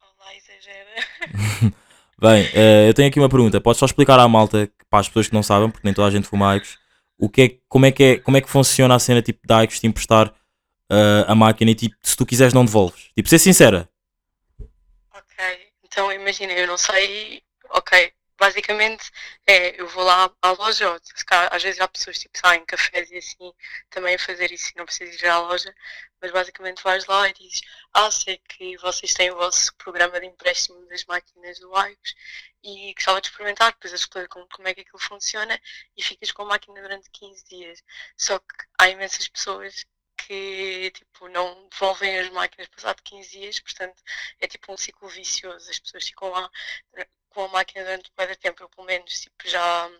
Olá, 0.00 0.30
exagera. 0.36 1.72
Bem, 2.20 2.48
eh, 2.54 2.88
eu 2.88 2.94
tenho 2.94 3.08
aqui 3.08 3.18
uma 3.18 3.28
pergunta. 3.28 3.60
Podes 3.60 3.78
só 3.78 3.86
explicar 3.86 4.18
à 4.20 4.28
malta, 4.28 4.70
para 4.88 5.00
as 5.00 5.08
pessoas 5.08 5.26
que 5.28 5.34
não 5.34 5.42
sabem, 5.42 5.70
porque 5.70 5.86
nem 5.86 5.94
toda 5.94 6.06
a 6.06 6.10
gente 6.10 6.28
fuma 6.28 6.52
Aicos, 6.52 6.78
o 7.18 7.28
que 7.28 7.42
é, 7.42 7.58
como, 7.68 7.86
é 7.86 7.90
que 7.90 8.02
é, 8.02 8.18
como 8.18 8.36
é 8.36 8.40
que 8.40 8.48
funciona 8.48 8.94
a 8.94 8.98
cena 8.98 9.22
tipo, 9.22 9.40
da 9.44 9.58
Aicos 9.58 9.80
te 9.80 9.86
emprestar 9.86 10.32
eh, 10.90 11.24
a 11.26 11.34
máquina 11.34 11.70
e 11.70 11.74
tipo, 11.74 11.96
se 12.02 12.16
tu 12.16 12.24
quiseres 12.24 12.54
não 12.54 12.64
devolves? 12.64 13.10
Tipo, 13.16 13.28
ser 13.28 13.38
sincera. 13.38 13.88
Ok, 15.12 15.44
então 15.82 16.12
imagina, 16.12 16.52
eu 16.52 16.66
não 16.66 16.78
sei. 16.78 17.42
Ok, 17.70 18.12
basicamente 18.38 19.10
é, 19.46 19.80
eu 19.80 19.86
vou 19.88 20.04
lá 20.04 20.30
à 20.42 20.50
loja, 20.52 20.90
ou 20.90 21.00
às 21.50 21.62
vezes 21.62 21.80
há 21.80 21.88
pessoas 21.88 22.18
tipo 22.18 22.38
saem 22.38 22.64
cafés 22.64 23.10
e 23.10 23.18
assim 23.18 23.52
também 23.90 24.14
a 24.14 24.18
fazer 24.18 24.52
isso 24.52 24.70
e 24.74 24.78
não 24.78 24.84
precisas 24.84 25.20
ir 25.20 25.26
à 25.26 25.38
loja, 25.38 25.74
mas 26.20 26.30
basicamente 26.30 26.82
vais 26.82 27.06
lá 27.06 27.28
e 27.28 27.32
dizes, 27.34 27.60
ah, 27.92 28.10
sei 28.10 28.38
que 28.38 28.76
vocês 28.78 29.12
têm 29.14 29.30
o 29.30 29.36
vosso 29.36 29.74
programa 29.76 30.20
de 30.20 30.26
empréstimo 30.26 30.86
das 30.88 31.04
máquinas 31.04 31.58
do 31.58 31.74
Aicos 31.76 32.14
e 32.62 32.92
gostava 32.94 33.20
de 33.20 33.28
experimentar, 33.28 33.72
depois 33.72 33.92
eu 33.92 33.96
explico 33.96 34.28
como, 34.28 34.48
como 34.48 34.68
é 34.68 34.74
que 34.74 34.80
aquilo 34.80 34.98
funciona 34.98 35.60
e 35.96 36.02
ficas 36.02 36.32
com 36.32 36.42
a 36.42 36.46
máquina 36.46 36.80
durante 36.82 37.10
15 37.10 37.44
dias. 37.46 37.82
Só 38.16 38.38
que 38.38 38.46
há 38.78 38.88
imensas 38.88 39.28
pessoas 39.28 39.86
que 40.16 40.90
tipo, 40.92 41.28
não 41.28 41.68
devolvem 41.68 42.18
as 42.18 42.30
máquinas 42.30 42.68
passado 42.68 43.02
15 43.02 43.30
dias, 43.30 43.60
portanto 43.60 44.02
é 44.40 44.46
tipo 44.48 44.72
um 44.72 44.76
ciclo 44.76 45.08
vicioso, 45.08 45.70
as 45.70 45.78
pessoas 45.78 46.04
ficam 46.08 46.30
lá 46.30 46.50
com 47.36 47.44
a 47.44 47.48
máquina 47.48 47.84
durante 47.84 48.10
muito 48.18 48.36
tempo, 48.38 48.62
eu 48.62 48.68
pelo 48.70 48.86
menos 48.86 49.20
tipo, 49.20 49.36
já 49.46 49.90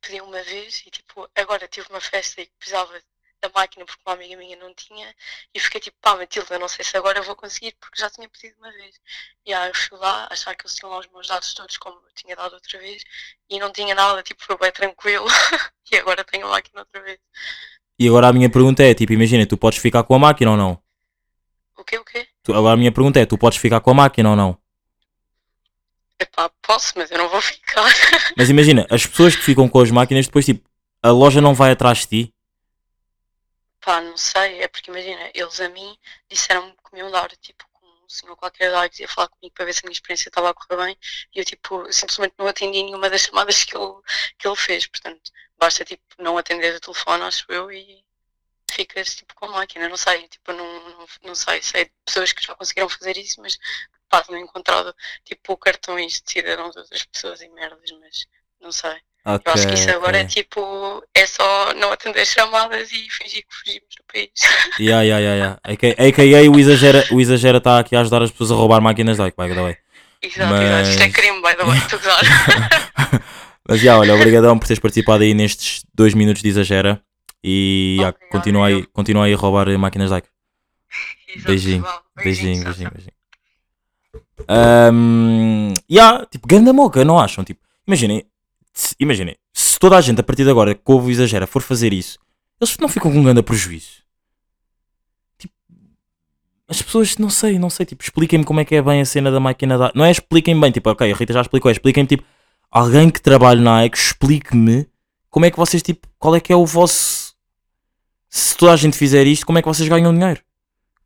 pedi 0.00 0.22
uma 0.22 0.42
vez 0.42 0.82
e 0.86 0.90
tipo, 0.90 1.28
agora 1.36 1.68
tive 1.68 1.86
uma 1.90 2.00
festa 2.00 2.40
e 2.40 2.46
precisava 2.58 2.98
da 3.42 3.50
máquina 3.54 3.84
porque 3.84 4.00
uma 4.06 4.14
amiga 4.14 4.38
minha 4.38 4.56
não 4.56 4.72
tinha 4.72 5.14
e 5.54 5.60
fiquei 5.60 5.82
tipo, 5.82 5.98
pá 6.00 6.16
Matilda, 6.16 6.58
não 6.58 6.68
sei 6.68 6.82
se 6.82 6.96
agora 6.96 7.20
vou 7.20 7.36
conseguir 7.36 7.76
porque 7.78 8.00
já 8.00 8.08
tinha 8.08 8.26
pedido 8.26 8.56
uma 8.58 8.72
vez. 8.72 8.98
E 9.44 9.52
aí 9.52 9.68
eu 9.68 9.74
fui 9.74 9.98
lá, 9.98 10.26
achar 10.30 10.54
que 10.54 10.62
eles 10.64 10.74
tinham 10.74 10.90
lá 10.90 10.98
os 11.00 11.08
meus 11.08 11.28
dados 11.28 11.52
todos 11.52 11.76
como 11.76 11.96
eu 11.96 12.12
tinha 12.14 12.34
dado 12.34 12.54
outra 12.54 12.78
vez 12.78 13.02
e 13.50 13.58
não 13.58 13.70
tinha 13.70 13.94
nada, 13.94 14.22
tipo, 14.22 14.42
foi 14.42 14.56
bem 14.56 14.72
tranquilo 14.72 15.26
e 15.92 15.96
agora 15.96 16.24
tenho 16.24 16.46
a 16.46 16.50
máquina 16.50 16.80
outra 16.80 17.02
vez. 17.02 17.18
E 17.98 18.08
agora 18.08 18.28
a 18.28 18.32
minha 18.32 18.48
pergunta 18.48 18.82
é, 18.82 18.94
tipo, 18.94 19.12
imagina, 19.12 19.46
tu 19.46 19.58
podes 19.58 19.78
ficar 19.78 20.04
com 20.04 20.14
a 20.14 20.18
máquina 20.18 20.52
ou 20.52 20.56
não? 20.56 20.82
O 21.76 21.84
quê, 21.84 21.98
o 21.98 22.04
quê? 22.04 22.26
Tu- 22.42 22.54
agora 22.54 22.72
a 22.72 22.76
minha 22.78 22.92
pergunta 22.92 23.20
é, 23.20 23.26
tu 23.26 23.36
podes 23.36 23.58
ficar 23.58 23.80
com 23.82 23.90
a 23.90 23.94
máquina 23.94 24.30
ou 24.30 24.36
não? 24.36 24.61
Epá, 26.22 26.48
posso, 26.62 26.92
mas 26.96 27.10
eu 27.10 27.18
não 27.18 27.28
vou 27.28 27.40
ficar. 27.40 27.84
Mas 28.36 28.48
imagina, 28.48 28.86
as 28.88 29.04
pessoas 29.04 29.34
que 29.34 29.42
ficam 29.42 29.68
com 29.68 29.80
as 29.80 29.90
máquinas, 29.90 30.26
depois 30.26 30.44
tipo, 30.44 30.68
a 31.02 31.10
loja 31.10 31.40
não 31.40 31.52
vai 31.52 31.72
atrás 31.72 31.98
de 31.98 32.06
ti. 32.06 32.34
Pá, 33.80 34.00
não 34.00 34.16
sei, 34.16 34.62
é 34.62 34.68
porque 34.68 34.90
imagina, 34.90 35.30
eles 35.34 35.60
a 35.60 35.68
mim 35.68 35.98
disseram-me 36.30 36.70
que 36.72 36.92
me 36.92 37.00
iam 37.00 37.10
dar, 37.10 37.28
tipo, 37.38 37.64
com 37.72 37.84
um 37.84 38.08
senhor 38.08 38.36
qualquer 38.36 38.70
lá 38.70 38.88
que 38.88 39.02
ia 39.02 39.08
falar 39.08 39.26
comigo 39.28 39.52
para 39.52 39.64
ver 39.64 39.72
se 39.72 39.80
a 39.80 39.86
minha 39.86 39.92
experiência 39.92 40.28
estava 40.28 40.50
a 40.50 40.54
correr 40.54 40.84
bem 40.84 40.96
e 41.34 41.40
eu, 41.40 41.44
tipo, 41.44 41.92
simplesmente 41.92 42.34
não 42.38 42.46
atendi 42.46 42.84
nenhuma 42.84 43.10
das 43.10 43.22
chamadas 43.22 43.64
que 43.64 43.76
ele, 43.76 43.94
que 44.38 44.46
ele 44.46 44.56
fez, 44.56 44.86
portanto, 44.86 45.32
basta, 45.58 45.84
tipo, 45.84 46.02
não 46.18 46.38
atender 46.38 46.76
o 46.76 46.80
telefone, 46.80 47.24
acho 47.24 47.44
eu, 47.48 47.72
e 47.72 48.04
ficas, 48.70 49.16
tipo, 49.16 49.34
com 49.34 49.46
a 49.46 49.52
máquina, 49.52 49.88
não 49.88 49.96
sei, 49.96 50.28
tipo, 50.28 50.52
não, 50.52 50.90
não, 50.90 51.06
não 51.24 51.34
sei, 51.34 51.60
sei 51.62 51.86
de 51.86 51.92
pessoas 52.04 52.32
que 52.32 52.44
já 52.44 52.54
conseguiram 52.54 52.88
fazer 52.88 53.16
isso, 53.16 53.40
mas, 53.40 53.58
pá, 54.12 54.22
tenho 54.22 54.38
encontrado, 54.38 54.94
tipo, 55.24 55.56
cartões 55.56 56.20
de 56.20 56.30
cidadãos 56.30 56.72
de 56.72 56.80
outras 56.80 57.02
pessoas 57.06 57.40
e 57.40 57.48
merdas, 57.48 57.90
mas 57.98 58.26
não 58.60 58.70
sei. 58.70 58.92
Eu 59.24 59.52
acho 59.52 59.68
que 59.68 59.74
isso 59.74 59.88
agora 59.90 60.18
é 60.18 60.24
tipo, 60.24 61.02
é 61.14 61.24
só 61.26 61.72
não 61.74 61.92
atender 61.92 62.26
chamadas 62.26 62.90
e 62.92 63.08
fingir 63.08 63.44
que 63.48 63.54
fugimos 63.54 63.88
do 63.96 64.04
país. 64.12 64.30
Yeah, 64.78 65.02
yeah, 65.02 65.20
yeah, 65.20 65.36
yeah. 65.36 65.60
AKA, 65.62 66.08
AKA 66.08 66.50
o 66.50 66.58
exagera 66.58 67.04
o 67.12 67.20
exagera 67.20 67.58
está 67.58 67.78
aqui 67.78 67.94
a 67.94 68.00
ajudar 68.00 68.22
as 68.22 68.30
pessoas 68.32 68.50
a 68.50 68.54
roubar 68.54 68.80
máquinas 68.80 69.18
like, 69.18 69.36
by 69.36 69.48
the 69.48 69.62
way. 69.62 69.76
Exato, 70.20 70.54
exato. 70.54 70.90
Isto 70.90 71.02
é 71.02 71.06
Mas- 71.06 71.14
crime, 71.14 71.40
by 71.40 71.54
the 71.54 71.64
way, 71.64 71.78
estou. 71.78 72.00
Mas 73.68 73.80
já, 73.80 73.96
olha, 73.96 74.14
obrigadão 74.14 74.58
por 74.58 74.66
teres 74.66 74.80
participado 74.80 75.22
aí 75.22 75.34
nestes 75.34 75.84
dois 75.94 76.14
minutos 76.14 76.42
de 76.42 76.48
exagera. 76.48 77.00
E 77.44 77.96
Obrigada, 78.00 78.18
continua, 78.30 78.66
aí, 78.66 78.86
continua 78.86 79.24
aí 79.26 79.34
a 79.34 79.36
roubar 79.36 79.68
máquinas 79.78 80.10
like. 80.10 80.28
Exato, 81.28 81.46
Beijinho, 81.46 81.84
beijinho, 82.16 82.64
beijinho, 82.64 82.90
beijinho. 82.90 83.21
Um, 84.48 85.72
yeah, 85.90 86.26
tipo, 86.26 86.46
ganda 86.46 86.72
moca, 86.72 87.04
não 87.04 87.18
acham? 87.18 87.44
Tipo, 87.44 87.60
imaginem, 87.86 88.24
imaginem, 88.98 89.36
se 89.52 89.78
toda 89.78 89.96
a 89.96 90.00
gente 90.00 90.20
a 90.20 90.24
partir 90.24 90.44
de 90.44 90.50
agora 90.50 90.74
que 90.74 90.82
ouve 90.86 91.10
exagera 91.10 91.46
for 91.46 91.62
fazer 91.62 91.92
isso, 91.92 92.18
eles 92.60 92.76
não 92.78 92.88
ficam 92.88 93.10
com 93.10 93.18
um 93.18 93.24
grande 93.24 93.42
prejuízo. 93.42 94.02
Tipo, 95.38 95.54
as 96.68 96.82
pessoas, 96.82 97.16
não 97.18 97.30
sei, 97.30 97.58
não 97.58 97.70
sei, 97.70 97.86
tipo, 97.86 98.02
expliquem-me 98.02 98.44
como 98.44 98.60
é 98.60 98.64
que 98.64 98.74
é 98.74 98.82
bem 98.82 99.00
a 99.00 99.04
cena 99.04 99.30
da 99.30 99.40
máquina 99.40 99.78
da. 99.78 99.92
Não 99.94 100.04
é 100.04 100.10
expliquem 100.10 100.58
bem, 100.58 100.70
tipo, 100.70 100.90
ok, 100.90 101.10
a 101.10 101.16
Rita 101.16 101.32
já 101.32 101.40
explicou, 101.40 101.70
é 101.70 101.72
expliquem-me, 101.72 102.08
tipo, 102.08 102.24
alguém 102.70 103.10
que 103.10 103.20
trabalhe 103.20 103.60
na 103.60 103.78
AEC, 103.78 103.96
explique-me 103.96 104.86
como 105.30 105.46
é 105.46 105.50
que 105.50 105.56
vocês, 105.56 105.82
tipo, 105.82 106.06
qual 106.18 106.36
é 106.36 106.40
que 106.40 106.52
é 106.52 106.56
o 106.56 106.66
vosso. 106.66 107.34
Se 108.28 108.56
toda 108.56 108.72
a 108.72 108.76
gente 108.76 108.96
fizer 108.96 109.26
isto, 109.26 109.44
como 109.44 109.58
é 109.58 109.62
que 109.62 109.68
vocês 109.68 109.88
ganham 109.88 110.12
dinheiro? 110.12 110.40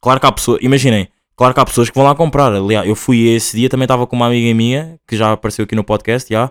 Claro 0.00 0.20
que 0.20 0.26
há 0.26 0.32
pessoas, 0.32 0.58
imaginem, 0.62 1.08
claro 1.36 1.54
que 1.54 1.60
há 1.60 1.64
pessoas 1.64 1.88
que 1.90 1.94
vão 1.96 2.04
lá 2.04 2.14
comprar. 2.14 2.52
Aliás, 2.52 2.86
eu 2.88 2.96
fui 2.96 3.28
esse 3.28 3.56
dia, 3.56 3.68
também 3.68 3.84
estava 3.84 4.06
com 4.06 4.16
uma 4.16 4.26
amiga 4.26 4.52
minha, 4.54 4.98
que 5.06 5.16
já 5.16 5.32
apareceu 5.32 5.64
aqui 5.64 5.74
no 5.76 5.84
podcast, 5.84 6.32
já. 6.32 6.50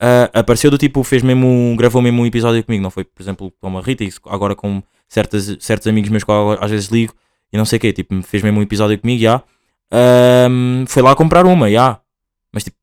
ah, 0.00 0.30
apareceu 0.34 0.70
do 0.70 0.78
tipo, 0.78 1.02
fez 1.02 1.22
mesmo, 1.22 1.46
um- 1.46 1.74
gravou 1.76 2.00
mesmo 2.02 2.22
um 2.22 2.26
episódio 2.26 2.62
comigo, 2.64 2.82
não 2.82 2.90
foi, 2.90 3.04
por 3.04 3.22
exemplo, 3.22 3.52
com 3.60 3.78
a 3.78 3.80
Rita, 3.80 4.04
isso 4.04 4.20
agora 4.26 4.54
com 4.54 4.82
certas, 5.08 5.56
certos 5.60 5.86
amigos 5.88 6.10
meus 6.10 6.22
que 6.24 6.30
às 6.60 6.70
vezes 6.70 6.88
ligo 6.90 7.14
e 7.52 7.56
não 7.56 7.64
sei 7.64 7.78
o 7.78 7.80
quê, 7.80 7.92
tipo, 7.92 8.20
fez 8.22 8.42
mesmo 8.42 8.58
um 8.60 8.62
episódio 8.62 8.98
comigo, 8.98 9.22
já. 9.22 9.42
Ahm, 9.90 10.84
foi 10.86 11.02
lá 11.02 11.14
comprar 11.14 11.46
uma, 11.46 11.70
já. 11.70 11.98
Mas 12.52 12.64
tipo, 12.64 12.76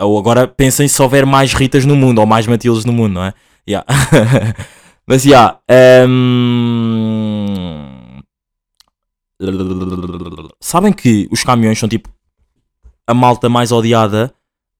ou 0.00 0.18
agora 0.18 0.48
pensem 0.48 0.88
se 0.88 1.00
houver 1.02 1.24
mais 1.26 1.52
Ritas 1.52 1.84
no 1.84 1.94
mundo, 1.94 2.18
ou 2.20 2.26
mais 2.26 2.46
Matildes 2.46 2.84
no 2.84 2.92
mundo, 2.92 3.12
não 3.14 3.24
é? 3.24 3.34
Já. 3.68 3.84
Mas 5.06 5.22
já. 5.22 5.58
ahm, 5.68 6.06
Sabem 10.60 10.92
que 10.92 11.28
os 11.30 11.42
caminhões 11.42 11.78
são 11.78 11.88
tipo 11.88 12.08
a 13.06 13.14
malta 13.14 13.48
mais 13.48 13.72
odiada, 13.72 14.32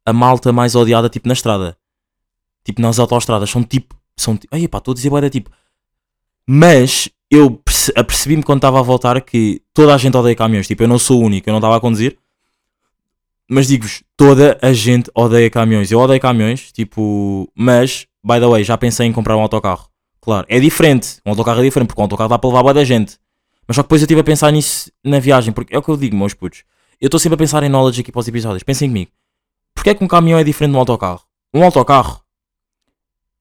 a 0.05 0.13
malta 0.13 0.53
mais 0.53 0.75
odiada 0.75 1.09
tipo 1.09 1.27
na 1.27 1.35
estrada. 1.35 1.77
Tipo 2.65 2.81
nas 2.81 2.99
autoestradas, 2.99 3.51
são 3.51 3.63
tipo, 3.65 3.97
são 4.17 4.37
tipo, 4.37 4.55
ai 4.55 4.69
pá, 4.69 4.79
estou 4.79 4.93
a 4.93 4.95
dizer 4.95 5.31
tipo. 5.31 5.51
Mas 6.47 7.09
eu 7.31 7.51
perce- 7.53 7.93
apercebi-me 7.97 8.43
quando 8.43 8.59
estava 8.59 8.79
a 8.81 8.83
voltar 8.83 9.21
que 9.21 9.63
toda 9.73 9.95
a 9.95 9.99
gente 9.99 10.17
odeia 10.17 10.35
caminhões, 10.35 10.67
tipo, 10.67 10.83
eu 10.83 10.89
não 10.89 10.99
sou 10.99 11.21
o 11.21 11.25
único, 11.25 11.49
eu 11.49 11.53
não 11.53 11.59
estava 11.59 11.77
a 11.77 11.81
conduzir. 11.81 12.19
Mas 13.49 13.67
digo-vos, 13.67 14.03
toda 14.17 14.59
a 14.63 14.73
gente 14.73 15.11
odeia 15.15 15.51
caminhões. 15.51 15.91
Eu 15.91 15.99
odeio 15.99 16.21
caminhões, 16.21 16.71
tipo, 16.71 17.51
mas, 17.55 18.07
by 18.23 18.39
the 18.39 18.47
way, 18.47 18.63
já 18.63 18.77
pensei 18.79 19.07
em 19.07 19.13
comprar 19.13 19.37
um 19.37 19.41
autocarro. 19.41 19.89
Claro, 20.21 20.47
é 20.49 20.61
diferente. 20.61 21.19
Um 21.25 21.31
autocarro 21.31 21.61
é 21.61 21.65
diferente, 21.65 21.89
porque 21.89 22.01
um 22.01 22.05
autocarro 22.05 22.29
dá 22.29 22.39
para 22.39 22.49
levar 22.49 22.63
bué 22.63 22.75
da 22.75 22.85
gente. 22.85 23.19
Mas 23.71 23.77
só 23.77 23.85
que 23.85 23.87
depois 23.87 24.03
eu 24.03 24.07
estive 24.07 24.21
a 24.21 24.25
pensar 24.25 24.51
nisso 24.51 24.91
na 25.05 25.21
viagem, 25.21 25.53
porque 25.53 25.73
é 25.73 25.79
o 25.79 25.83
que 25.83 25.89
eu 25.89 25.97
digo, 25.97 26.17
meus 26.17 26.35
putos. 26.35 26.65
Eu 27.01 27.07
estou 27.07 27.21
sempre 27.21 27.37
a 27.37 27.39
pensar 27.39 27.63
em 27.63 27.69
knowledge 27.69 28.01
aqui 28.01 28.11
para 28.11 28.19
os 28.19 28.27
episódios. 28.27 28.65
Pensem 28.65 28.89
comigo. 28.89 29.13
Porquê 29.73 29.91
é 29.91 29.95
que 29.95 30.03
um 30.03 30.09
caminhão 30.09 30.41
é 30.41 30.43
diferente 30.43 30.73
de 30.73 30.77
um 30.77 30.81
autocarro? 30.81 31.23
Um 31.55 31.63
autocarro. 31.63 32.21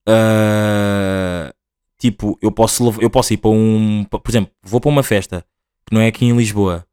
ah, 0.06 1.52
tipo, 1.98 2.38
eu 2.40 2.52
posso, 2.52 2.94
eu 3.00 3.10
posso 3.10 3.34
ir 3.34 3.38
para 3.38 3.50
um. 3.50 4.04
Por 4.08 4.22
exemplo, 4.30 4.52
vou 4.62 4.80
para 4.80 4.90
uma 4.90 5.02
festa 5.02 5.44
que 5.84 5.92
não 5.92 6.00
é 6.00 6.06
aqui 6.06 6.24
em 6.24 6.36
Lisboa. 6.36 6.86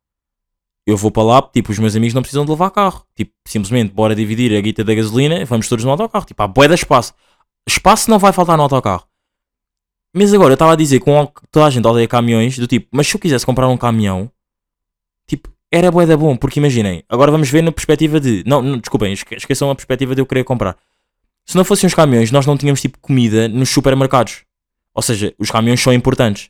Eu 0.84 0.98
vou 0.98 1.12
para 1.12 1.22
lá, 1.22 1.39
tipo, 1.44 1.72
os 1.72 1.77
meus 1.77 1.96
amigos 1.96 2.15
não 2.15 2.24
precisam 2.24 2.44
de 2.44 2.50
levar 2.50 2.72
carro. 2.72 3.06
Tipo, 3.15 3.34
simplesmente, 3.48 3.94
bora 3.94 4.15
dividir 4.15 4.58
a 4.58 4.62
guita 4.62 4.84
da 4.84 4.96
gasolina, 4.96 5.46
vamos 5.46 5.70
todos 5.70 5.86
no 5.86 5.91
autocarro. 5.91 6.25
Tipo, 6.25 6.41
há 6.41 6.48
bué 6.48 6.67
de 6.67 6.74
espaço. 6.74 7.13
Espaço 7.70 8.10
não 8.10 8.17
vai 8.17 8.34
faltar 8.34 8.58
no 8.58 8.63
autocarro. 8.63 9.08
Mas 10.14 10.34
agora, 10.34 10.52
eu 10.52 10.56
estava 10.56 10.74
a 10.74 10.76
dizer 10.76 11.02
um- 11.06 11.28
toda 11.52 11.66
a 11.66 11.70
gente 11.70 11.86
odeia 11.86 12.08
caminhões, 12.08 12.58
do 12.58 12.66
tipo, 12.68 12.88
mas 12.92 13.08
se 13.08 13.16
eu 13.16 13.20
quisesse 13.20 13.46
comprar 13.46 13.68
um 13.68 13.78
caminhão, 13.78 14.32
tipo, 15.28 15.50
era 15.72 15.92
bué 15.92 16.06
da 16.06 16.16
bom, 16.18 16.36
porque 16.36 16.60
imaginem, 16.60 17.04
agora 17.10 17.32
vamos 17.32 17.50
ver 17.50 17.62
na 17.62 17.72
perspectiva 17.72 18.20
de, 18.20 18.44
não, 18.46 18.62
não 18.62 18.78
desculpem, 18.78 19.14
esque- 19.14 19.36
esqueçam 19.36 19.70
a 19.70 19.76
perspectiva 19.76 20.16
de 20.16 20.22
eu 20.22 20.26
querer 20.26 20.44
comprar. 20.44 20.78
Se 21.46 21.56
não 21.56 21.64
fossem 21.64 21.88
os 21.88 21.94
caminhões, 21.94 22.32
nós 22.32 22.46
não 22.46 22.58
tínhamos 22.58 22.82
tipo 22.82 22.98
comida 23.00 23.48
nos 23.48 23.70
supermercados. 23.70 24.44
Ou 24.94 25.02
seja, 25.02 25.34
os 25.38 25.52
caminhões 25.52 25.80
são 25.82 25.94
importantes. 25.94 26.50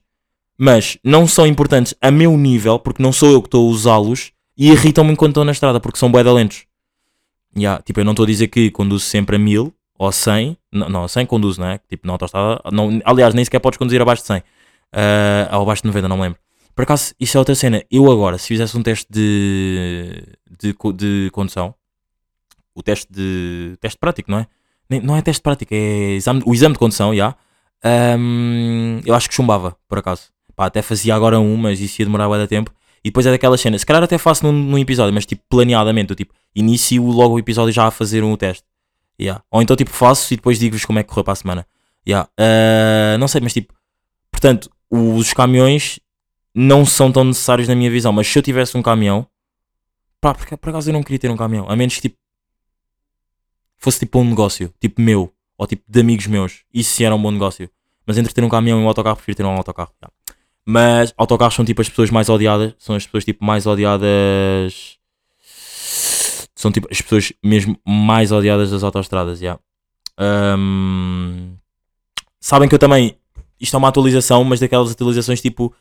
Mas 0.57 0.97
não 1.03 1.27
são 1.27 1.45
importantes 1.45 1.93
a 2.01 2.09
meu 2.09 2.35
nível, 2.35 2.79
porque 2.79 3.03
não 3.03 3.11
sou 3.11 3.31
eu 3.31 3.41
que 3.41 3.47
estou 3.47 3.67
a 3.67 3.71
usá-los 3.71 4.31
e 4.57 4.71
irritam-me 4.71 5.11
enquanto 5.11 5.31
estou 5.31 5.45
na 5.45 5.51
estrada, 5.51 5.79
porque 5.79 5.99
são 5.99 6.09
de 6.11 6.23
lentos. 6.23 6.65
Yeah, 7.55 7.81
tipo, 7.83 7.99
eu 7.99 8.05
não 8.05 8.13
estou 8.13 8.23
a 8.23 8.27
dizer 8.27 8.47
que 8.47 8.71
conduzo 8.71 9.05
sempre 9.05 9.35
a 9.35 9.39
1000 9.39 9.71
ou 9.97 10.11
100. 10.11 10.57
Não, 10.71 10.89
não 10.89 11.07
100 11.07 11.25
conduzo, 11.25 11.61
não 11.61 11.67
é? 11.67 11.79
Tipo, 11.89 12.07
na 12.07 12.13
autostrada. 12.13 12.61
Não, 12.71 13.01
aliás, 13.03 13.33
nem 13.33 13.43
sequer 13.43 13.59
podes 13.59 13.77
conduzir 13.77 14.01
abaixo 14.01 14.21
de 14.21 14.27
100. 14.27 14.39
Uh, 14.39 14.43
ou 15.55 15.61
abaixo 15.63 15.81
de 15.81 15.87
90, 15.87 16.07
não 16.07 16.17
me 16.17 16.23
lembro. 16.23 16.39
Por 16.75 16.83
acaso, 16.83 17.13
isso 17.19 17.37
é 17.37 17.39
outra 17.39 17.55
cena. 17.55 17.83
Eu 17.89 18.11
agora, 18.11 18.37
se 18.37 18.47
fizesse 18.47 18.77
um 18.77 18.83
teste 18.83 19.07
de, 19.09 20.23
de, 20.59 20.75
de 20.95 21.29
condução, 21.31 21.73
o 22.75 22.83
teste 22.83 23.11
de. 23.11 23.75
teste 23.81 23.97
prático, 23.97 24.29
não 24.29 24.39
é? 24.39 24.47
Não 25.01 25.17
é 25.17 25.21
teste 25.21 25.41
prático, 25.41 25.73
é 25.73 26.15
exame, 26.15 26.43
o 26.45 26.53
exame 26.53 26.73
de 26.73 26.79
condução, 26.79 27.15
já. 27.15 27.35
Ahm, 27.83 29.01
eu 29.05 29.15
acho 29.15 29.27
que 29.27 29.35
chumbava, 29.35 29.75
por 29.87 29.97
acaso. 29.97 30.29
Pá, 30.55 30.67
até 30.67 30.81
fazia 30.81 31.15
agora 31.15 31.39
um, 31.39 31.57
mas 31.57 31.79
isso 31.79 32.01
ia 32.01 32.05
demorar 32.05 32.27
de 32.37 32.47
tempo. 32.47 32.71
E 33.03 33.09
depois 33.09 33.25
é 33.25 33.31
daquelas 33.31 33.61
cenas, 33.61 33.81
se 33.81 33.85
calhar 33.85 34.03
até 34.03 34.17
faço 34.17 34.45
num, 34.45 34.51
num 34.51 34.77
episódio, 34.77 35.13
mas 35.13 35.25
tipo 35.25 35.41
planeadamente, 35.49 36.11
eu, 36.11 36.15
tipo, 36.15 36.33
inicio 36.55 37.03
logo 37.05 37.35
o 37.35 37.39
episódio 37.39 37.71
já 37.71 37.85
a 37.87 37.91
fazer 37.91 38.23
um 38.23 38.35
teste. 38.35 38.63
Yeah. 39.19 39.43
Ou 39.51 39.61
então 39.61 39.75
tipo 39.75 39.91
faço 39.91 40.33
e 40.33 40.37
depois 40.37 40.59
digo-vos 40.59 40.85
como 40.85 40.99
é 40.99 41.03
que 41.03 41.09
correu 41.09 41.23
para 41.23 41.33
a 41.33 41.35
semana. 41.35 41.67
Yeah. 42.07 42.29
Ah, 42.37 43.17
não 43.19 43.27
sei, 43.27 43.41
mas 43.41 43.53
tipo, 43.53 43.73
portanto, 44.31 44.69
os 44.89 45.33
caminhões 45.33 45.99
não 46.53 46.85
são 46.85 47.11
tão 47.11 47.23
necessários 47.23 47.67
na 47.67 47.75
minha 47.75 47.91
visão, 47.91 48.11
mas 48.11 48.27
se 48.27 48.37
eu 48.37 48.43
tivesse 48.43 48.77
um 48.77 48.81
caminhão, 48.81 49.27
pá, 50.21 50.33
porque 50.33 50.55
por 50.57 50.69
acaso 50.69 50.89
eu 50.89 50.93
não 50.93 51.03
queria 51.03 51.19
ter 51.19 51.29
um 51.29 51.37
caminhão, 51.37 51.69
a 51.69 51.75
menos 51.75 51.95
que 51.95 52.01
tipo 52.01 52.17
fosse 53.77 53.99
tipo 53.99 54.19
um 54.19 54.25
negócio, 54.25 54.73
tipo 54.79 55.01
meu, 55.01 55.31
ou 55.57 55.67
tipo 55.67 55.83
de 55.87 55.99
amigos 55.99 56.27
meus, 56.27 56.63
isso 56.73 56.93
sim 56.93 57.03
era 57.03 57.15
um 57.15 57.21
bom 57.21 57.31
negócio. 57.31 57.69
Mas 58.05 58.17
entre 58.17 58.33
ter 58.33 58.43
um 58.43 58.49
caminhão 58.49 58.79
e 58.79 58.83
um 58.83 58.87
autocarro, 58.87 59.17
prefiro 59.17 59.35
ter 59.35 59.43
um 59.45 59.49
autocarro. 59.49 59.91
yeah. 60.01 60.13
Mas 60.65 61.13
autocarros 61.17 61.55
são 61.55 61.63
tipo 61.63 61.81
as 61.81 61.89
pessoas 61.89 62.09
mais 62.09 62.29
odiadas, 62.29 62.73
são 62.79 62.95
as 62.95 63.05
pessoas 63.05 63.25
tipo 63.25 63.43
mais 63.43 63.65
odiadas. 63.67 64.96
São 66.57 66.71
tipo 66.71 66.87
as 66.91 66.99
pessoas 66.99 67.31
mesmo 67.41 67.79
mais 67.87 68.31
odiadas 68.31 68.71
das 68.71 68.83
autostradas, 68.83 69.39
yeah. 69.39 69.61
Ahm, 70.17 71.55
Sabem 72.39 72.69
que 72.69 72.75
eu 72.75 72.79
também. 72.79 73.15
Isto 73.59 73.75
é 73.75 73.77
uma 73.77 73.89
atualização, 73.89 74.41
mas 74.43 74.59
daquelas 74.59 74.91
atualizações 74.91 75.41
tipo. 75.41 75.73